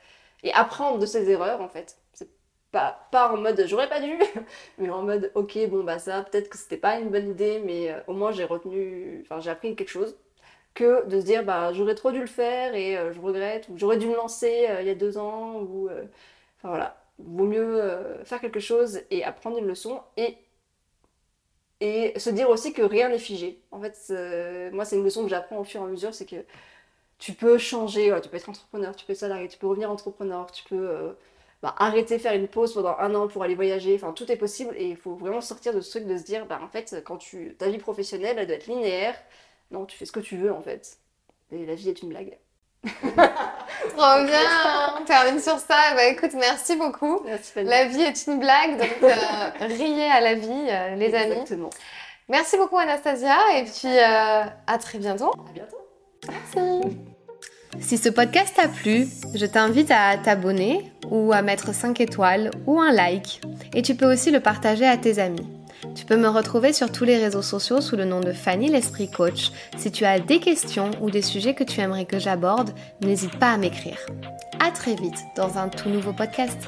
[0.43, 1.99] et apprendre de ses erreurs en fait.
[2.13, 2.29] C'est
[2.71, 4.19] pas, pas en mode j'aurais pas dû,
[4.79, 7.91] mais en mode ok, bon bah ça, peut-être que c'était pas une bonne idée, mais
[7.93, 10.17] euh, au moins j'ai retenu, enfin j'ai appris quelque chose.
[10.75, 13.77] Que de se dire bah j'aurais trop dû le faire et euh, je regrette, ou
[13.79, 15.89] j'aurais dû me lancer euh, il y a deux ans, ou
[16.59, 16.97] enfin voilà.
[17.21, 17.83] Vaut mieux
[18.25, 20.37] faire quelque chose et apprendre une leçon et
[21.81, 23.63] et se dire aussi que rien n'est figé.
[23.71, 24.13] En fait,
[24.73, 26.45] moi, c'est une leçon que j'apprends au fur et à mesure, c'est que
[27.19, 30.51] tu peux changer, tu peux être entrepreneur, tu peux être salarié, tu peux revenir entrepreneur,
[30.53, 31.13] tu peux euh,
[31.63, 34.73] bah, arrêter, faire une pause pendant un an pour aller voyager, enfin tout est possible
[34.77, 37.17] et il faut vraiment sortir de ce truc de se dire, bah en fait, quand
[37.17, 39.17] tu, ta vie professionnelle, elle doit être linéaire,
[39.73, 40.99] non, tu fais ce que tu veux en fait.
[41.51, 42.39] Et la vie est une blague.
[42.85, 45.95] Trop bien, on termine sur ça.
[45.97, 47.25] Bah écoute, merci beaucoup.
[47.57, 51.65] la vie est une blague, donc euh, riez à la vie, euh, les Exactement.
[51.65, 51.77] amis.
[52.29, 55.33] Merci beaucoup Anastasia et puis à très bientôt.
[55.33, 55.88] À bientôt.
[57.81, 62.81] Si ce podcast t'a plu, je t'invite à t'abonner ou à mettre 5 étoiles ou
[62.81, 63.41] un like.
[63.75, 65.47] Et tu peux aussi le partager à tes amis.
[65.95, 69.11] Tu peux me retrouver sur tous les réseaux sociaux sous le nom de Fanny l'Esprit
[69.11, 69.53] Coach.
[69.77, 73.53] Si tu as des questions ou des sujets que tu aimerais que j'aborde, n'hésite pas
[73.53, 73.99] à m'écrire.
[74.61, 76.59] À très vite dans un tout nouveau podcast.